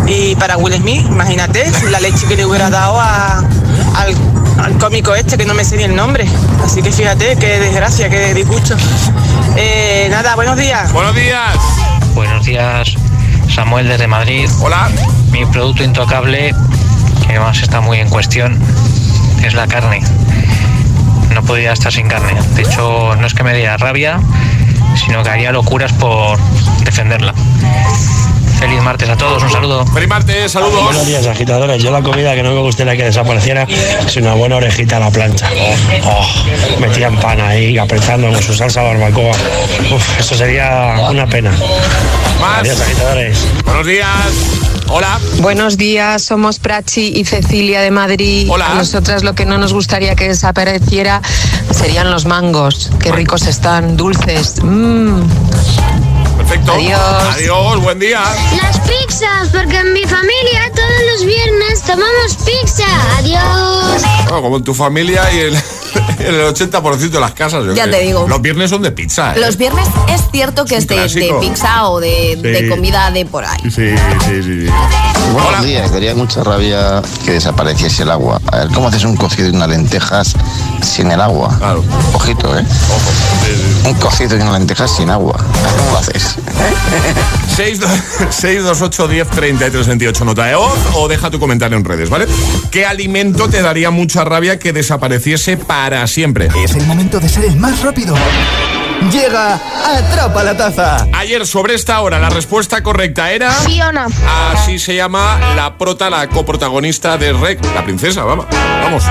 y 0.06 0.34
para 0.36 0.56
Will 0.56 0.74
Smith, 0.74 1.04
imagínate 1.06 1.70
la 1.90 2.00
leche 2.00 2.26
que 2.26 2.36
le 2.36 2.46
hubiera 2.46 2.68
dado 2.70 2.98
a- 2.98 3.44
al, 3.96 4.14
al 4.58 4.78
cómico 4.78 5.14
este, 5.14 5.36
que 5.36 5.44
no 5.44 5.54
me 5.54 5.64
sé 5.64 5.76
ni 5.76 5.84
el 5.84 5.94
nombre. 5.94 6.26
Así 6.64 6.82
que 6.82 6.92
fíjate, 6.92 7.36
qué 7.36 7.58
desgracia, 7.58 8.08
qué 8.08 8.34
disgusto. 8.34 8.76
Eh, 9.56 10.08
nada, 10.10 10.34
buenos 10.34 10.56
días. 10.56 10.92
Buenos 10.92 11.14
días. 11.14 11.56
Buenos 12.14 12.44
días, 12.44 12.94
Samuel 13.54 13.88
desde 13.88 14.06
Madrid. 14.06 14.48
Hola. 14.60 14.90
Mi 15.30 15.44
producto 15.46 15.82
intocable, 15.82 16.54
que 17.22 17.28
además 17.28 17.60
está 17.62 17.80
muy 17.80 17.98
en 17.98 18.08
cuestión, 18.08 18.58
es 19.44 19.54
la 19.54 19.66
carne. 19.66 20.02
No 21.34 21.42
podría 21.42 21.72
estar 21.72 21.92
sin 21.92 22.08
carne. 22.08 22.34
De 22.54 22.62
hecho, 22.62 23.14
no 23.16 23.26
es 23.26 23.34
que 23.34 23.42
me 23.42 23.54
diera 23.54 23.76
rabia, 23.76 24.20
sino 24.94 25.22
que 25.22 25.28
haría 25.28 25.52
locuras 25.52 25.92
por 25.92 26.38
defenderla. 26.84 27.34
Feliz 28.58 28.82
martes 28.82 29.08
a 29.08 29.16
todos, 29.16 29.42
un 29.42 29.50
saludo. 29.50 29.86
Feliz 29.86 30.08
martes, 30.08 30.52
saludos. 30.52 30.84
Buenos 30.84 31.06
días, 31.06 31.26
agitadores. 31.26 31.82
Yo 31.82 31.90
la 31.90 32.02
comida 32.02 32.34
que 32.34 32.42
no 32.42 32.52
me 32.52 32.60
gustaría 32.60 32.96
que 32.96 33.04
desapareciera 33.04 33.64
es 33.64 34.16
una 34.16 34.34
buena 34.34 34.56
orejita 34.56 34.96
a 34.96 35.00
la 35.00 35.10
plancha. 35.10 35.48
Oh, 36.04 36.26
metida 36.80 37.08
en 37.08 37.16
pan 37.16 37.40
ahí, 37.40 37.76
apretando 37.76 38.28
con 38.32 38.42
su 38.42 38.54
salsa 38.54 38.82
barbacoa. 38.82 39.32
Uf, 39.94 40.20
eso 40.20 40.34
sería 40.34 40.96
una 41.10 41.26
pena. 41.26 41.52
Más. 42.40 42.60
Adiós, 42.60 42.80
agitadores. 42.80 43.38
Buenos 43.64 43.86
días. 43.86 44.08
Hola. 44.88 45.18
Buenos 45.40 45.76
días, 45.76 46.22
somos 46.22 46.58
Prachi 46.58 47.12
y 47.14 47.24
Cecilia 47.24 47.80
de 47.80 47.90
Madrid. 47.90 48.48
Hola. 48.50 48.72
A 48.72 48.74
nosotras 48.74 49.24
lo 49.24 49.34
que 49.34 49.44
no 49.44 49.58
nos 49.58 49.72
gustaría 49.72 50.14
que 50.14 50.28
desapareciera 50.28 51.20
serían 51.72 52.10
los 52.10 52.24
mangos. 52.24 52.90
Qué 53.00 53.12
ricos 53.12 53.46
están, 53.46 53.96
dulces. 53.96 54.62
Mm. 54.62 55.22
Perfecto. 56.56 56.72
Adiós. 56.72 57.34
Adiós, 57.34 57.82
buen 57.82 57.98
día. 57.98 58.20
Las 58.62 58.78
pizzas, 58.80 59.48
porque 59.52 59.76
en 59.78 59.92
mi 59.92 60.02
familia 60.04 60.70
todos 60.74 60.88
los 61.12 61.26
viernes 61.26 61.82
tomamos 61.82 62.36
pizza. 62.44 62.84
Adiós. 63.18 64.02
Bueno, 64.24 64.42
como 64.42 64.56
en 64.56 64.64
tu 64.64 64.74
familia 64.74 65.30
y 65.32 65.38
el, 65.38 65.54
en 65.54 66.34
el 66.34 66.54
80% 66.54 66.96
de 67.10 67.20
las 67.20 67.32
casas. 67.32 67.64
yo 67.64 67.74
Ya 67.74 67.84
creo. 67.84 67.94
te 67.98 68.02
digo. 68.04 68.28
Los 68.28 68.40
viernes 68.40 68.70
son 68.70 68.82
de 68.82 68.90
pizza. 68.90 69.34
¿eh? 69.34 69.40
Los 69.40 69.56
viernes 69.56 69.86
es 70.08 70.22
cierto 70.32 70.64
que 70.64 70.76
es, 70.76 70.86
de, 70.86 70.96
de 70.96 71.34
pizza 71.40 71.88
o 71.88 72.00
de, 72.00 72.36
de 72.36 72.68
comida 72.68 73.10
de 73.10 73.26
por 73.26 73.44
ahí. 73.44 73.60
Sí, 73.64 73.70
sí, 73.70 74.42
sí. 74.42 74.66
sí. 74.66 74.72
Buenos 75.32 75.64
días, 75.64 75.90
daría 75.92 76.14
mucha 76.14 76.42
rabia 76.44 77.02
que 77.24 77.32
desapareciese 77.32 78.04
el 78.04 78.10
agua. 78.10 78.40
A 78.52 78.58
ver, 78.58 78.68
¿cómo 78.68 78.88
haces 78.88 79.04
un 79.04 79.16
cocido 79.16 79.48
y 79.48 79.50
unas 79.50 79.68
lentejas 79.68 80.34
sin 80.82 81.10
el 81.10 81.20
agua? 81.20 81.54
Claro. 81.58 81.84
Ojito, 82.14 82.56
¿eh? 82.58 82.64
Un 83.84 83.94
cocido 83.94 84.36
y 84.36 84.40
unas 84.40 84.58
lentejas 84.58 84.96
sin 84.96 85.10
agua. 85.10 85.36
¿Cómo 85.36 85.92
lo 85.92 85.98
haces? 85.98 86.36
628 87.56 89.08
10 89.08 89.28
33 89.28 89.86
28 89.86 90.24
nota 90.24 90.44
de 90.46 90.56
voz 90.56 90.78
o 90.94 91.08
deja 91.08 91.30
tu 91.30 91.38
comentario 91.38 91.76
en 91.78 91.84
redes, 91.84 92.10
¿vale? 92.10 92.26
¿Qué 92.70 92.84
alimento 92.84 93.48
te 93.48 93.62
daría 93.62 93.90
mucha 93.90 94.24
rabia 94.24 94.58
que 94.58 94.72
desapareciese 94.72 95.56
para 95.56 96.06
siempre? 96.06 96.48
Es 96.62 96.74
el 96.74 96.86
momento 96.86 97.20
de 97.20 97.28
ser 97.28 97.44
el 97.44 97.56
más 97.56 97.82
rápido. 97.82 98.14
Llega 99.10 99.54
Atrapa 99.84 100.42
la 100.42 100.56
Taza. 100.56 101.06
Ayer 101.12 101.46
sobre 101.46 101.74
esta 101.74 102.00
hora 102.00 102.18
la 102.18 102.28
respuesta 102.28 102.82
correcta 102.82 103.30
era... 103.30 103.52
Fiona. 103.52 104.06
Así 104.52 104.78
se 104.78 104.94
llama 104.96 105.38
la 105.54 105.78
prota, 105.78 106.10
la 106.10 106.28
coprotagonista 106.28 107.16
de 107.16 107.32
Rec, 107.32 107.64
la 107.74 107.84
princesa, 107.84 108.24
vamos. 108.24 108.46
vamos. 108.82 109.04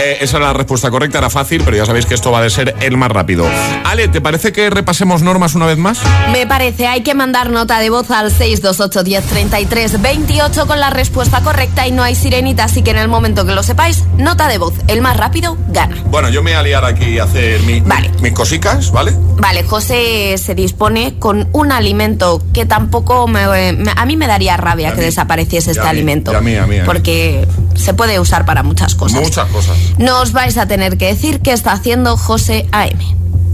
Eh, 0.00 0.18
esa 0.20 0.36
era 0.36 0.46
la 0.48 0.52
respuesta 0.52 0.90
correcta, 0.90 1.18
era 1.18 1.30
fácil, 1.30 1.62
pero 1.64 1.76
ya 1.76 1.86
sabéis 1.86 2.06
que 2.06 2.14
esto 2.14 2.30
va 2.30 2.44
a 2.44 2.50
ser 2.50 2.74
el 2.80 2.96
más 2.96 3.10
rápido. 3.10 3.46
Ale, 3.84 4.08
¿te 4.08 4.20
parece 4.20 4.52
que 4.52 4.68
repasemos 4.70 5.22
normas 5.22 5.54
una 5.54 5.66
vez 5.66 5.78
más? 5.78 5.98
Me 6.32 6.46
parece, 6.46 6.86
hay 6.86 7.02
que 7.02 7.14
mandar 7.14 7.50
nota 7.50 7.78
de 7.80 7.90
voz 7.90 8.10
al 8.10 8.30
628 8.30 9.02
1033 9.04 10.00
28 10.02 10.66
con 10.66 10.78
la 10.78 10.90
respuesta 10.90 11.40
correcta 11.42 11.86
y 11.86 11.92
no 11.92 12.02
hay 12.02 12.14
sirenita, 12.14 12.64
así 12.64 12.82
que 12.82 12.90
en 12.90 12.98
el 12.98 13.08
momento 13.08 13.44
que 13.46 13.54
lo 13.54 13.62
sepáis, 13.62 14.04
nota 14.18 14.46
de 14.48 14.58
voz, 14.58 14.74
el 14.88 15.00
más 15.00 15.16
rápido 15.16 15.56
gana. 15.68 15.96
Bueno, 16.06 16.28
yo 16.28 16.42
me 16.42 16.50
voy 16.52 16.58
a 16.60 16.62
liar 16.62 16.84
aquí 16.84 17.18
a 17.18 17.24
hacer 17.24 17.60
mi- 17.62 17.80
Vale. 17.80 18.10
mis 18.20 18.32
cosicas, 18.32 18.90
¿vale? 18.92 19.12
Vale, 19.38 19.62
José 19.62 20.36
se 20.38 20.54
dispone 20.54 21.14
con 21.18 21.48
un 21.52 21.70
alimento 21.72 22.42
que 22.52 22.66
tampoco 22.66 23.26
me- 23.28 23.72
me- 23.72 23.92
a 23.96 24.04
mí 24.04 24.16
me 24.16 24.26
daría 24.26 24.56
rabia 24.56 24.88
A 24.88 24.92
que 24.92 24.98
mí. 24.98 25.04
desapareciese 25.04 25.68
Y 25.68 25.70
a 25.70 25.72
este 25.72 25.82
mí, 25.84 25.88
alimento. 25.88 26.36
a 26.36 26.40
mí, 26.40 26.56
a 26.56 26.66
mí, 26.66 26.76
a 26.76 26.80
mí. 26.80 26.86
Porque 26.86 27.46
se 27.76 27.94
puede 27.94 28.18
usar 28.18 28.44
para 28.44 28.62
muchas 28.62 28.94
cosas. 28.94 29.20
Muchas 29.22 29.48
cosas. 29.48 29.76
Nos 29.98 30.32
vais 30.32 30.56
a 30.58 30.66
tener 30.66 30.98
que 30.98 31.06
decir 31.06 31.40
qué 31.40 31.52
está 31.52 31.72
haciendo 31.72 32.16
José 32.16 32.66
AM. 32.72 32.98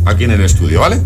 Aquí 0.07 0.25
en 0.25 0.31
el 0.31 0.43
estudio, 0.43 0.81
¿vale? 0.81 1.01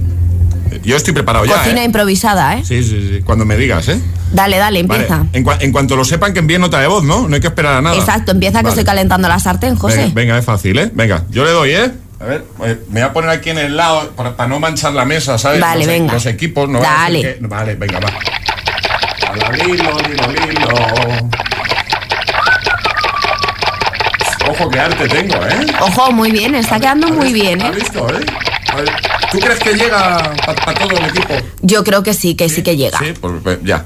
Yo 0.85 0.97
estoy 0.97 1.13
preparado 1.15 1.45
ya, 1.45 1.59
Cocina 1.59 1.83
¿eh? 1.83 1.85
improvisada, 1.85 2.57
¿eh? 2.57 2.63
Sí, 2.65 2.83
sí, 2.85 3.09
sí. 3.17 3.23
Cuando 3.25 3.45
me 3.45 3.57
digas, 3.57 3.89
¿eh? 3.89 4.01
Dale, 4.33 4.59
dale, 4.59 4.83
Vale. 4.85 5.03
empieza. 5.05 5.27
En, 5.33 5.45
cua- 5.45 5.57
en 5.61 5.73
cuanto 5.73 5.97
lo 5.97 6.05
sepan, 6.05 6.33
que 6.35 6.39
envíen 6.41 6.61
nota 6.61 6.79
de 6.79 6.87
voz, 6.87 7.03
¿no? 7.05 7.27
No 7.27 7.35
hay 7.35 7.41
que 7.41 7.47
esperar 7.49 7.77
a 7.79 7.83
nada. 7.83 7.97
Exacto, 7.97 8.31
empieza 8.33 8.59
que 8.59 8.65
Vale. 8.65 8.69
estoy 8.75 8.85
calentando 8.85 9.27
la 9.29 9.39
sartén, 9.41 9.77
José. 9.77 9.97
Venga, 9.97 10.15
venga, 10.15 10.39
es 10.39 10.45
fácil, 10.45 10.79
¿eh? 10.79 10.91
Venga, 10.95 11.25
yo 11.31 11.45
le 11.45 11.51
doy, 11.51 11.71
¿eh? 11.73 11.91
A 12.21 12.25
ver, 12.25 12.45
eh, 12.65 12.83
me 12.91 13.01
voy 13.01 13.09
a 13.09 13.13
poner 13.13 13.31
aquí 13.31 13.51
en 13.51 13.59
el 13.59 13.77
lado 13.77 14.11
para, 14.17 14.37
para 14.37 14.49
no 14.49 14.59
manchar 14.59 14.93
la 14.93 15.05
mesa, 15.05 15.39
¿sabes? 15.39 15.61
Vale, 15.61 15.81
los, 15.81 15.89
e- 15.89 15.91
venga. 15.91 16.13
Los 16.15 16.27
equipos, 16.27 16.69
no 16.69 16.81
Dale. 16.81 17.21
que- 17.23 17.39
Vale, 17.43 17.75
venga, 17.77 18.01
va. 18.01 18.09
Ala, 19.31 19.53
lilo, 19.53 19.99
lilo, 20.09 20.27
lilo. 20.33 20.69
Ojo, 24.51 24.71
qué 24.71 24.81
arte 24.81 25.07
tengo, 25.09 25.35
¿eh? 25.47 25.67
Ojo, 25.81 26.11
muy 26.13 26.33
bien, 26.33 26.55
está 26.55 26.81
quedando 26.81 27.09
muy 27.09 27.33
bien, 27.33 27.61
¿Has 27.63 27.71
¿eh? 27.71 27.75
visto, 27.81 28.09
eh? 28.19 28.25
A 28.73 28.77
ver, 28.77 28.91
¿Tú 29.31 29.39
crees 29.41 29.59
que 29.59 29.75
llega 29.75 30.33
para 30.47 30.75
todo 30.75 30.97
el 30.97 31.05
equipo? 31.05 31.35
Yo 31.61 31.85
creo 31.85 32.03
que 32.03 32.15
sí, 32.15 32.35
que 32.35 32.49
sí 32.49 32.63
que 32.63 32.77
llega. 32.77 32.99
Sí, 32.99 33.13
pues 33.21 33.35
pues, 33.43 33.59
ya. 33.63 33.85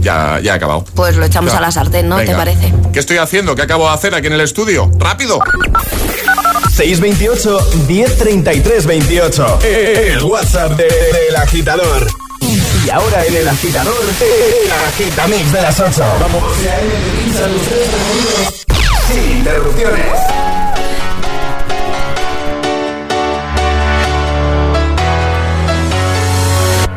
Ya, 0.00 0.40
ya 0.42 0.52
he 0.52 0.56
acabado. 0.56 0.84
Pues 0.94 1.16
lo 1.16 1.26
echamos 1.26 1.52
Ya. 1.52 1.58
a 1.58 1.60
la 1.60 1.70
sartén, 1.70 2.08
¿no? 2.08 2.16
¿Te 2.16 2.24
Venga. 2.24 2.38
parece? 2.38 2.72
¿Qué 2.92 2.98
estoy 3.00 3.18
haciendo? 3.18 3.54
¿Qué 3.54 3.62
acabo 3.62 3.86
de 3.86 3.94
hacer 3.94 4.14
aquí 4.14 4.28
en 4.28 4.32
el 4.34 4.40
estudio? 4.40 4.90
¡Rápido! 4.98 5.40
628 6.70 7.58
1033 7.86 8.86
28. 8.86 9.58
El 9.62 10.22
WhatsApp 10.24 10.72
de- 10.76 10.84
del 10.84 11.36
agitador. 11.36 12.06
Y 12.40 12.90
ahora 12.90 13.24
en 13.26 13.34
el 13.36 13.48
agitador, 13.48 13.94
el 14.20 14.72
agitamix 14.88 15.52
de 15.52 15.62
las 15.62 15.78
8. 15.80 16.04
Vamos. 16.20 16.42
Sin 19.08 19.38
interrupciones. 19.38 20.06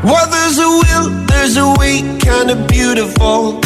Well, 0.04 0.28
there's 0.32 0.58
a 0.58 0.68
will, 0.82 1.26
there's 1.28 1.58
a 1.58 1.68
way, 1.78 2.02
kinda 2.20 2.56
beautiful. 2.68 3.62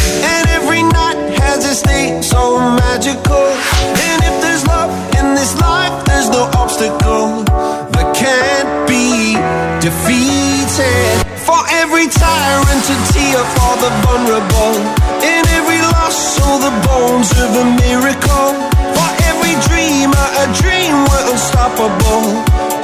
To 12.85 12.93
tear 13.13 13.41
for 13.57 13.73
the 13.81 13.91
vulnerable. 14.05 14.77
In 15.25 15.43
every 15.57 15.81
loss, 15.93 16.37
so 16.37 16.45
the 16.61 16.73
bones 16.85 17.31
of 17.43 17.49
a 17.63 17.65
miracle. 17.81 18.49
For 18.93 19.09
every 19.29 19.55
dreamer, 19.65 20.27
a 20.43 20.47
dream 20.61 20.93
we're 21.09 21.25
unstoppable. 21.33 22.25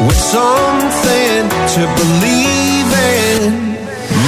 With 0.01 0.21
something 0.35 1.41
to 1.75 1.81
believe 2.01 2.89
in. 3.13 3.77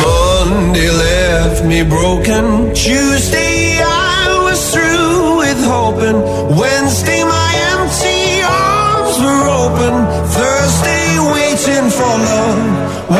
Monday 0.06 0.90
left 0.92 1.66
me 1.66 1.82
broken. 1.82 2.72
Tuesday 2.76 3.82
I 3.82 4.46
was 4.46 4.60
through 4.74 5.38
with 5.42 5.62
hoping. 5.66 6.20
Wednesday 6.54 7.24
my 7.24 7.52
empty 7.74 8.46
arms 8.46 9.16
were 9.26 9.46
open. 9.64 9.94
Thursday 10.38 11.18
waiting 11.34 11.90
for 11.98 12.14
love, 12.30 12.62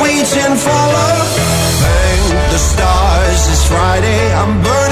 waiting 0.06 0.54
for 0.66 0.82
love. 0.94 1.03
I'm 4.46 4.62
burning 4.62 4.83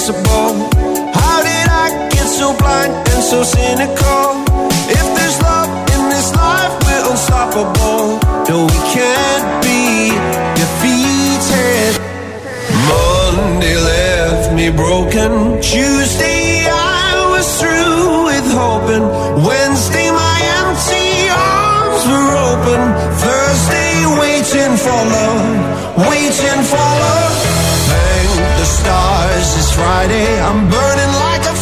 irreplaceable. 0.00 0.70
How 1.12 1.42
did 1.42 1.68
I 1.68 2.08
get 2.10 2.26
so 2.26 2.56
blind 2.56 2.92
and 2.92 3.22
so 3.22 3.42
cynical? 3.42 4.44
If 4.88 5.06
there's 5.16 5.40
love 5.42 5.68
in 5.94 6.08
this 6.08 6.34
life, 6.34 6.72
we're 6.84 7.10
unstoppable. 7.10 8.18
No, 8.48 8.64
we 8.64 8.80
can't 8.94 9.46
be 9.62 10.10
defeated. 10.60 12.00
Monday 12.88 13.76
left 13.76 14.52
me 14.54 14.70
broken. 14.70 15.60
Tuesday 15.60 16.66
I 16.68 17.28
was 17.32 17.46
through 17.60 18.24
with 18.24 18.46
hoping. 18.52 19.04
Wednesday 19.44 20.10
my 20.10 20.38
empty 20.60 21.28
arms 21.28 22.02
were 22.10 22.32
open. 22.50 22.80
Thursday 23.24 24.06
waiting 24.22 24.76
for 24.76 25.00
love, 25.14 26.08
waiting 26.08 26.62
for 26.64 26.76
love. 26.76 27.19
Friday. 29.80 30.38
I'm 30.48 30.60
burning 30.68 31.12
like 31.26 31.44
a 31.52 31.54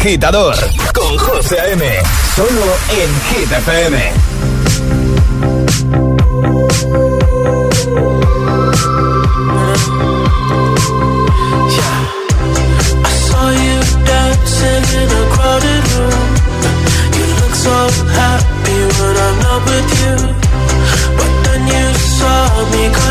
agitador 0.00 0.56
con 0.94 1.18
José 1.18 1.58
M. 1.72 1.84
Solo 2.34 2.76
en 2.88 3.10
Hit 3.28 3.52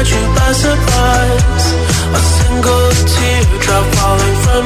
you 0.10 0.30
surprise. 0.54 1.66
A 2.18 2.22
single 2.38 2.90
falling 3.94 4.36
from 4.44 4.66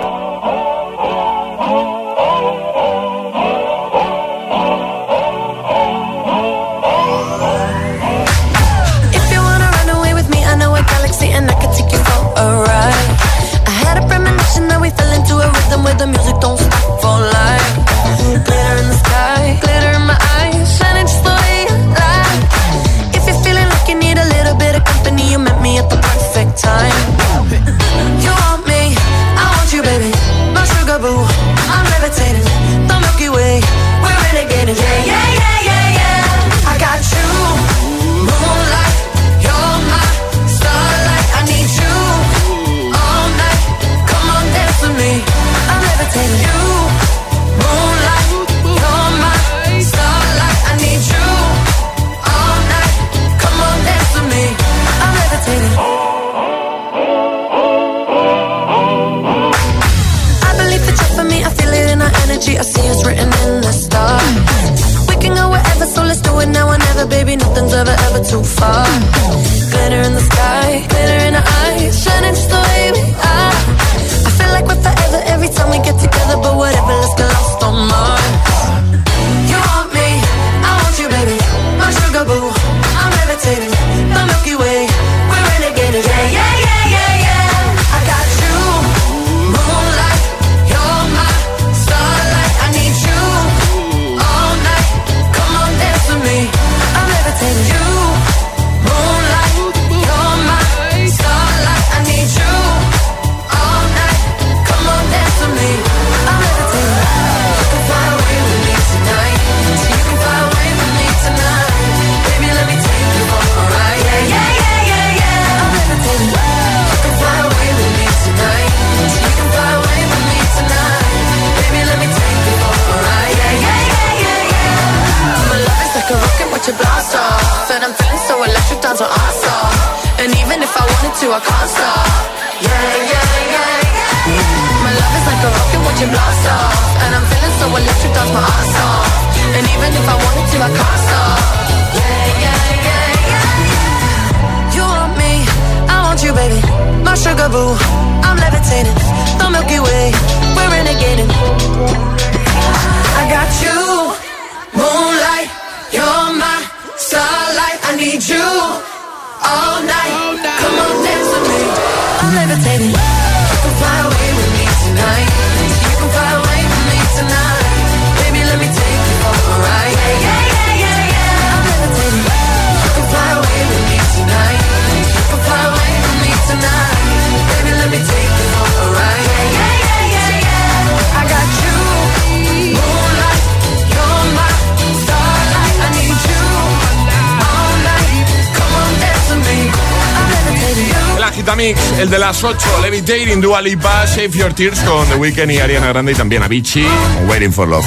Dating, 193.05 193.41
Dua 193.41 193.61
Lipa, 193.61 194.05
Save 194.07 194.29
Your 194.29 194.53
Tears 194.53 194.79
con 194.81 195.07
The 195.07 195.15
Weeknd 195.15 195.51
y 195.51 195.59
Ariana 195.59 195.87
Grande 195.87 196.11
y 196.11 196.15
también 196.15 196.43
Avicii 196.43 196.87
Waiting 197.27 197.51
for 197.51 197.67
Love. 197.67 197.85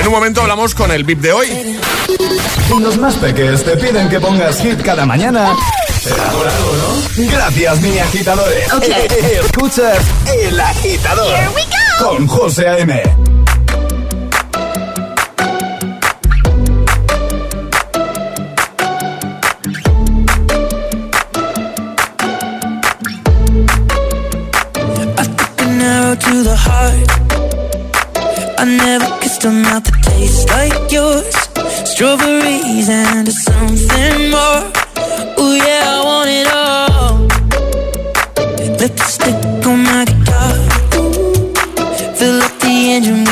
En 0.00 0.06
un 0.06 0.12
momento 0.12 0.42
hablamos 0.42 0.74
con 0.74 0.90
el 0.90 1.04
VIP 1.04 1.20
de 1.20 1.32
hoy. 1.32 1.78
Los 2.80 2.98
más 2.98 3.16
peques 3.16 3.64
te 3.64 3.76
piden 3.76 4.08
que 4.08 4.20
pongas 4.20 4.60
hit 4.60 4.80
cada 4.82 5.04
mañana. 5.06 5.54
No? 6.06 7.26
Gracias, 7.30 7.80
mini 7.80 7.98
agitadores. 7.98 8.72
Okay. 8.72 9.06
Escuchas 9.44 9.98
El 10.26 10.60
Agitador. 10.60 11.34
Con 11.98 12.26
José 12.26 12.68
A.M. 12.68 13.37
arrow 26.08 26.16
to 26.16 26.42
the 26.42 26.56
heart. 26.56 27.10
I 28.58 28.64
never 28.64 29.08
kissed 29.20 29.44
a 29.44 29.50
mouth 29.50 29.84
that 29.84 30.02
tastes 30.02 30.46
like 30.48 30.90
yours. 30.90 31.34
Strawberries 31.90 32.88
and 32.88 33.28
something 33.28 34.30
more. 34.30 34.62
Oh 35.40 35.54
yeah, 35.54 35.96
I 35.96 36.04
want 36.08 36.30
it 36.40 36.48
all. 36.62 37.28
Lipstick 38.80 39.66
on 39.66 39.82
my 39.84 40.04
guitar. 40.04 40.54
Fill 42.16 42.42
up 42.42 42.58
the 42.60 42.74
engine. 42.96 43.27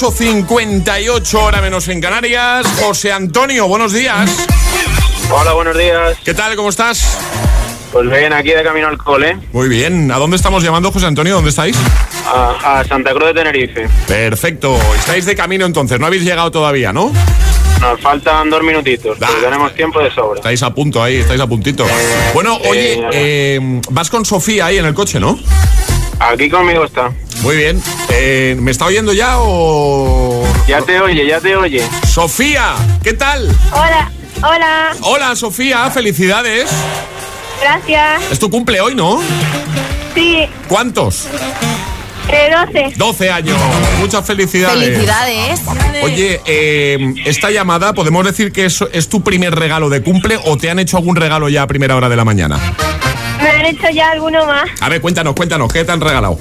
8.58, 0.00 1.34
hora 1.42 1.60
menos 1.60 1.88
en 1.88 2.00
Canarias. 2.00 2.64
José 2.80 3.10
Antonio, 3.10 3.66
buenos 3.66 3.92
días. 3.92 4.30
Hola, 5.28 5.54
buenos 5.54 5.76
días. 5.76 6.16
¿Qué 6.24 6.34
tal? 6.34 6.54
¿Cómo 6.54 6.68
estás? 6.68 7.18
Pues 7.90 8.08
bien, 8.08 8.32
aquí 8.32 8.50
de 8.50 8.62
camino 8.62 8.86
al 8.86 8.96
cole. 8.96 9.36
Muy 9.52 9.68
bien. 9.68 10.12
¿A 10.12 10.18
dónde 10.18 10.36
estamos 10.36 10.62
llamando, 10.62 10.92
José 10.92 11.06
Antonio? 11.06 11.34
¿Dónde 11.34 11.50
estáis? 11.50 11.76
A, 12.32 12.84
Santa 12.88 13.10
Cruz 13.10 13.26
de 13.26 13.34
Tenerife. 13.34 13.88
Perfecto. 14.06 14.78
Estáis 15.00 15.26
de 15.26 15.34
camino 15.34 15.66
entonces. 15.66 15.98
No 15.98 16.06
habéis 16.06 16.22
llegado 16.22 16.52
todavía, 16.52 16.92
¿no? 16.92 17.12
Nos 17.80 18.00
faltan 18.00 18.50
dos 18.50 18.62
minutitos, 18.62 19.18
tenemos 19.40 19.74
tiempo 19.74 20.00
de 20.00 20.12
sobra. 20.12 20.36
Estáis 20.36 20.62
a 20.62 20.72
punto 20.72 21.02
ahí, 21.02 21.16
estáis 21.16 21.40
a 21.40 21.46
puntito. 21.48 21.84
Eh, 21.84 22.30
bueno, 22.34 22.56
oye, 22.68 23.04
eh, 23.12 23.80
vas 23.90 24.10
con 24.10 24.24
Sofía 24.24 24.66
ahí 24.66 24.78
en 24.78 24.84
el 24.84 24.94
coche, 24.94 25.18
¿no? 25.18 25.38
Aquí 26.20 26.48
conmigo 26.50 26.84
está. 26.84 27.10
Muy 27.42 27.56
bien. 27.56 27.80
Eh, 28.10 28.56
¿Me 28.58 28.70
está 28.70 28.86
oyendo 28.86 29.12
ya 29.12 29.36
o...? 29.38 30.44
Ya 30.66 30.80
te 30.82 31.00
oye, 31.00 31.26
ya 31.26 31.40
te 31.40 31.54
oye. 31.56 31.82
Sofía, 32.06 32.74
¿qué 33.02 33.12
tal? 33.12 33.48
Hola, 33.72 34.10
hola, 34.42 34.90
Hola, 35.02 35.36
Sofía, 35.36 35.88
felicidades. 35.90 36.68
gracias. 37.60 38.22
Es 38.32 38.38
tu 38.38 38.50
cumple 38.50 38.80
hoy, 38.80 38.94
¿no? 38.94 39.20
Sí, 40.14 40.48
¿Cuántos? 40.68 41.26
eh, 42.28 42.50
12. 42.72 42.92
12 42.96 43.30
años. 43.30 43.56
Muchas 44.00 44.26
felicidades. 44.26 44.84
Felicidades. 44.90 45.60
Oye, 46.02 46.40
eh, 46.44 47.14
esta 47.24 47.50
llamada, 47.50 47.94
¿podemos 47.94 48.24
decir 48.24 48.50
que 48.52 48.64
es, 48.66 48.84
es 48.92 49.08
tu 49.08 49.22
primer 49.22 49.54
regalo 49.54 49.88
de 49.88 50.02
cumple 50.02 50.38
o 50.44 50.56
te 50.58 50.68
han 50.70 50.78
hecho 50.80 50.96
algún 50.98 51.14
regalo 51.16 51.48
ya 51.48 51.62
a 51.62 51.66
primera 51.68 51.94
hora 51.96 52.08
de 52.08 52.16
la 52.16 52.24
mañana? 52.24 52.58
Me 53.48 53.54
han 53.60 53.66
hecho 53.66 53.88
ya 53.94 54.10
alguno 54.10 54.44
más. 54.46 54.68
A 54.80 54.88
ver, 54.90 55.00
cuéntanos, 55.00 55.34
cuéntanos, 55.34 55.72
¿qué 55.72 55.84
te 55.84 55.92
han 55.92 56.00
regalado? 56.00 56.38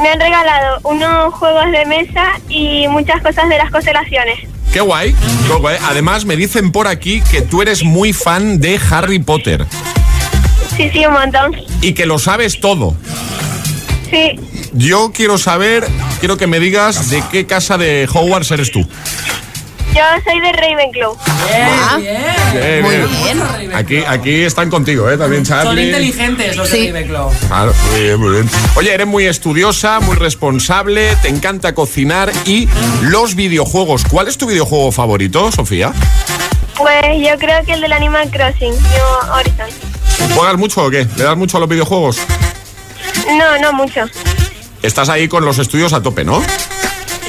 Me 0.00 0.08
han 0.08 0.18
regalado 0.20 0.78
unos 0.84 1.34
juegos 1.34 1.70
de 1.72 1.84
mesa 1.84 2.24
y 2.48 2.88
muchas 2.88 3.20
cosas 3.22 3.48
de 3.50 3.58
las 3.58 3.70
constelaciones. 3.70 4.38
Qué 4.72 4.80
guay, 4.80 5.14
qué 5.46 5.54
guay. 5.54 5.76
Además, 5.88 6.24
me 6.24 6.36
dicen 6.36 6.72
por 6.72 6.86
aquí 6.88 7.20
que 7.30 7.42
tú 7.42 7.60
eres 7.60 7.84
muy 7.84 8.12
fan 8.14 8.60
de 8.60 8.80
Harry 8.90 9.18
Potter 9.18 9.66
Sí, 10.76 10.88
sí, 10.90 11.04
un 11.04 11.12
montón. 11.12 11.54
y 11.82 11.92
que 11.92 12.06
lo 12.06 12.18
sabes 12.18 12.60
todo. 12.60 12.94
Sí, 14.08 14.38
Yo 14.72 15.10
quiero 15.12 15.36
saber, 15.36 15.86
quiero 16.20 16.36
que 16.38 16.46
me 16.46 16.60
digas 16.60 17.10
de 17.10 17.22
qué 17.30 17.44
casa 17.46 17.76
de 17.76 18.08
Hogwarts 18.12 18.50
eres 18.52 18.70
tú. 18.70 18.88
Yo 19.94 20.02
soy 20.24 20.40
de 20.40 20.52
Ravenclaw. 20.52 21.16
Bien, 22.52 22.84
bien. 22.88 23.74
Aquí, 23.74 23.98
aquí 24.06 24.42
están 24.42 24.70
contigo, 24.70 25.10
¿eh? 25.10 25.16
También 25.16 25.44
Charlie. 25.44 25.68
Son 25.68 25.78
inteligentes 25.78 26.56
los 26.56 26.70
de 26.70 26.86
Ravenclaw. 26.92 27.32
Claro, 27.48 27.72
muy 27.90 28.00
bien, 28.02 28.20
muy 28.20 28.30
bien. 28.30 28.50
Oye, 28.76 28.94
eres 28.94 29.06
muy 29.06 29.26
estudiosa, 29.26 30.00
muy 30.00 30.16
responsable, 30.16 31.16
te 31.22 31.28
encanta 31.28 31.74
cocinar 31.74 32.32
y 32.44 32.68
los 33.02 33.34
videojuegos. 33.34 34.04
¿Cuál 34.04 34.28
es 34.28 34.38
tu 34.38 34.46
videojuego 34.46 34.92
favorito, 34.92 35.50
Sofía? 35.52 35.92
Pues 36.76 37.02
yo 37.18 37.38
creo 37.38 37.64
que 37.64 37.72
el 37.72 37.80
del 37.80 37.92
Animal 37.92 38.30
Crossing, 38.30 38.72
New 38.72 39.32
Horizon. 39.32 40.34
¿Juegas 40.34 40.56
mucho 40.56 40.84
o 40.84 40.90
qué? 40.90 41.06
¿Le 41.16 41.24
das 41.24 41.36
mucho 41.36 41.56
a 41.56 41.60
los 41.60 41.68
videojuegos? 41.68 42.18
No, 43.36 43.58
no 43.60 43.72
mucho. 43.72 44.02
Estás 44.82 45.08
ahí 45.08 45.28
con 45.28 45.44
los 45.44 45.58
estudios 45.58 45.92
a 45.92 46.02
tope, 46.02 46.24
¿no? 46.24 46.42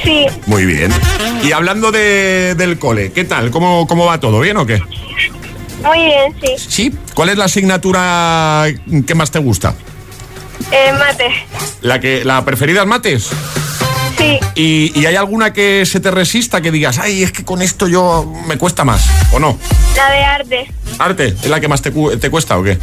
Sí, 0.04 0.26
Muy 0.48 0.66
bien. 0.66 0.92
Y 1.44 1.52
hablando 1.54 1.92
de- 1.92 2.56
del 2.56 2.78
cole, 2.78 3.12
¿qué 3.12 3.24
tal? 3.24 3.52
¿Cómo, 3.52 3.88
¿Cómo 3.88 4.06
va 4.06 4.20
todo? 4.20 4.40
¿Bien 4.40 4.58
o 4.58 4.66
qué? 4.66 4.82
muy 5.84 5.98
bien, 5.98 6.36
sí. 6.44 6.66
Sí. 6.70 6.96
¿Cuál 7.16 7.30
es 7.30 7.38
la 7.38 7.46
asignatura 7.46 8.68
que 9.08 9.16
más 9.16 9.32
te 9.32 9.40
gusta? 9.40 9.74
Eh, 10.72 10.94
mate. 10.94 11.26
¿La, 11.82 12.00
que, 12.00 12.24
la 12.24 12.46
preferida 12.46 12.82
es 12.82 12.88
mates? 12.88 13.30
Sí, 14.18 14.40
¿Y, 14.54 15.00
y 15.00 15.06
hay 15.08 15.16
alguna 15.16 15.52
que 15.54 15.84
se 15.88 16.00
te 16.00 16.12
resista 16.12 16.62
que 16.62 16.70
digas, 16.70 17.00
ay, 17.00 17.24
es 17.24 17.32
que 17.32 17.44
con 17.44 17.64
esto 17.64 17.88
yo 17.88 18.32
me 18.46 18.60
cuesta 18.60 18.84
más? 18.86 19.04
¿O 19.34 19.40
no? 19.40 19.58
la 19.96 20.12
de 20.12 20.24
arte. 20.24 20.72
¿Arte? 21.00 21.26
¿Es 21.42 21.48
la 21.50 21.60
que 21.60 21.68
más 21.68 21.82
te, 21.82 21.90
te 21.92 22.30
cuesta 22.30 22.60
o 22.60 22.64
qué? 22.64 22.78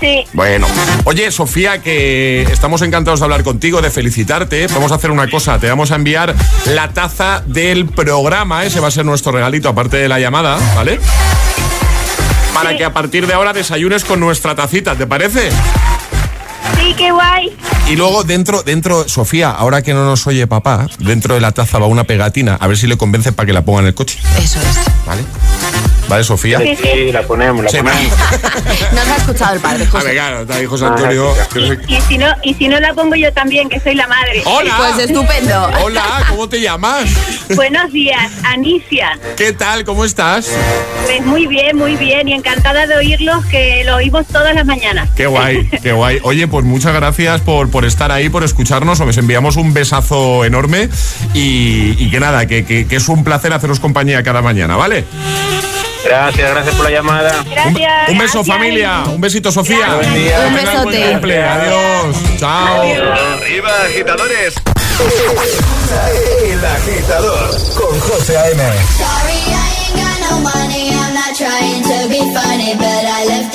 Sí. 0.00 0.24
Bueno, 0.32 0.66
oye 1.04 1.30
Sofía, 1.32 1.82
que 1.82 2.42
estamos 2.42 2.82
encantados 2.82 3.20
de 3.20 3.24
hablar 3.24 3.42
contigo, 3.42 3.82
de 3.82 3.90
felicitarte. 3.90 4.66
Vamos 4.68 4.92
a 4.92 4.96
hacer 4.96 5.10
una 5.10 5.28
cosa, 5.28 5.58
te 5.58 5.68
vamos 5.68 5.90
a 5.90 5.96
enviar 5.96 6.34
la 6.66 6.90
taza 6.90 7.42
del 7.46 7.86
programa, 7.86 8.64
ese 8.64 8.80
va 8.80 8.88
a 8.88 8.92
ser 8.92 9.04
nuestro 9.04 9.32
regalito 9.32 9.68
aparte 9.68 9.96
de 9.96 10.08
la 10.08 10.20
llamada, 10.20 10.58
¿vale? 10.76 11.00
Para 12.54 12.76
que 12.76 12.84
a 12.84 12.92
partir 12.92 13.26
de 13.26 13.34
ahora 13.34 13.52
desayunes 13.52 14.04
con 14.04 14.20
nuestra 14.20 14.54
tacita, 14.54 14.94
¿te 14.94 15.06
parece? 15.06 15.50
Sí, 16.76 16.94
qué 16.96 17.10
guay. 17.10 17.56
Y 17.88 17.96
luego 17.96 18.22
dentro, 18.24 18.62
dentro, 18.62 19.08
Sofía, 19.08 19.50
ahora 19.50 19.82
que 19.82 19.94
no 19.94 20.04
nos 20.04 20.26
oye 20.26 20.46
papá, 20.46 20.86
dentro 20.98 21.34
de 21.34 21.40
la 21.40 21.52
taza 21.52 21.78
va 21.78 21.86
una 21.86 22.04
pegatina, 22.04 22.54
a 22.54 22.66
ver 22.66 22.76
si 22.76 22.86
le 22.86 22.96
convence 22.96 23.32
para 23.32 23.46
que 23.46 23.52
la 23.52 23.62
ponga 23.62 23.80
en 23.80 23.86
el 23.86 23.94
coche. 23.94 24.18
Eso 24.38 24.60
es. 24.60 25.06
¿Vale? 25.06 25.22
¿Vale, 26.08 26.24
Sofía? 26.24 26.58
Sí, 26.58 26.74
sí. 26.82 27.12
la 27.12 27.22
ponemos, 27.22 27.64
la 27.64 27.70
Sí, 27.70 27.76
ponemos. 27.78 28.02
Nos 28.94 29.08
ha 29.08 29.16
escuchado 29.16 29.54
el 29.54 29.60
padre, 29.60 29.86
A 29.92 30.02
ver, 30.02 30.12
claro, 30.14 30.40
está 30.42 30.54
ahí 30.54 30.64
José 30.64 30.86
Antonio. 30.86 31.34
Y 31.86 32.00
si 32.00 32.16
no, 32.16 32.26
y 32.42 32.54
si 32.54 32.66
no 32.68 32.80
la 32.80 32.94
pongo 32.94 33.14
yo 33.14 33.30
también, 33.32 33.68
que 33.68 33.78
soy 33.78 33.94
la 33.94 34.06
madre. 34.06 34.42
¡Hola! 34.46 34.74
Pues 34.78 35.10
estupendo. 35.10 35.70
Hola, 35.82 36.24
¿cómo 36.30 36.48
te 36.48 36.60
llamas? 36.62 37.10
Buenos 37.54 37.92
días, 37.92 38.30
Anicia. 38.42 39.18
¿Qué 39.36 39.52
tal? 39.52 39.84
¿Cómo 39.84 40.06
estás? 40.06 40.50
Pues 41.04 41.20
muy 41.26 41.46
bien, 41.46 41.76
muy 41.76 41.96
bien 41.96 42.26
y 42.28 42.32
encantada 42.32 42.86
de 42.86 42.96
oírlos, 42.96 43.44
que 43.46 43.82
lo 43.84 43.96
oímos 43.96 44.26
todas 44.28 44.54
las 44.54 44.64
mañanas. 44.64 45.10
Qué 45.14 45.26
guay, 45.26 45.68
qué 45.82 45.92
guay. 45.92 46.20
Oye, 46.22 46.48
pues 46.48 46.64
muchas 46.64 46.94
gracias 46.94 47.42
por, 47.42 47.70
por 47.70 47.84
estar 47.84 48.10
ahí, 48.12 48.30
por 48.30 48.44
escucharnos. 48.44 48.98
Os 49.00 49.18
enviamos 49.18 49.56
un 49.56 49.74
besazo 49.74 50.44
enorme 50.46 50.88
y, 51.34 51.96
y 52.02 52.10
que 52.10 52.18
nada, 52.20 52.46
que, 52.46 52.64
que- 52.64 52.86
que 52.86 52.96
es 52.96 53.08
un 53.08 53.24
placer 53.24 53.52
haceros 53.52 53.78
compañía 53.80 54.22
cada 54.22 54.40
mañana, 54.40 54.76
¿vale? 54.76 55.04
Gracias, 56.04 56.50
gracias 56.50 56.74
por 56.74 56.84
la 56.84 56.90
llamada. 56.90 57.44
Gracias. 57.44 58.08
Un 58.08 58.18
beso, 58.18 58.38
gracias. 58.38 58.46
familia. 58.46 59.02
Un 59.06 59.20
besito, 59.20 59.50
Sofía. 59.52 59.94
Buen 59.94 60.14
día. 60.14 60.44
Un 60.46 60.54
besote. 60.54 61.12
cumple. 61.12 61.42
Adiós. 61.42 62.16
Chao. 62.38 62.82
Arriba, 62.82 63.70
agitadores. 63.84 64.54
El 66.50 66.64
agitador 66.64 67.50
con 67.76 68.00
José 68.00 68.36
A.M. 68.36 68.62
Sorry, 68.96 69.38
I 69.46 69.78
ain't 69.78 69.96
got 69.96 70.30
no 70.30 70.40
money. 70.40 70.90
I'm 70.90 71.14
not 71.14 71.36
trying 71.36 71.82
to 71.82 72.08
be 72.08 72.18
funny, 72.34 72.74
but 72.74 73.04
I 73.06 73.24
left 73.26 73.47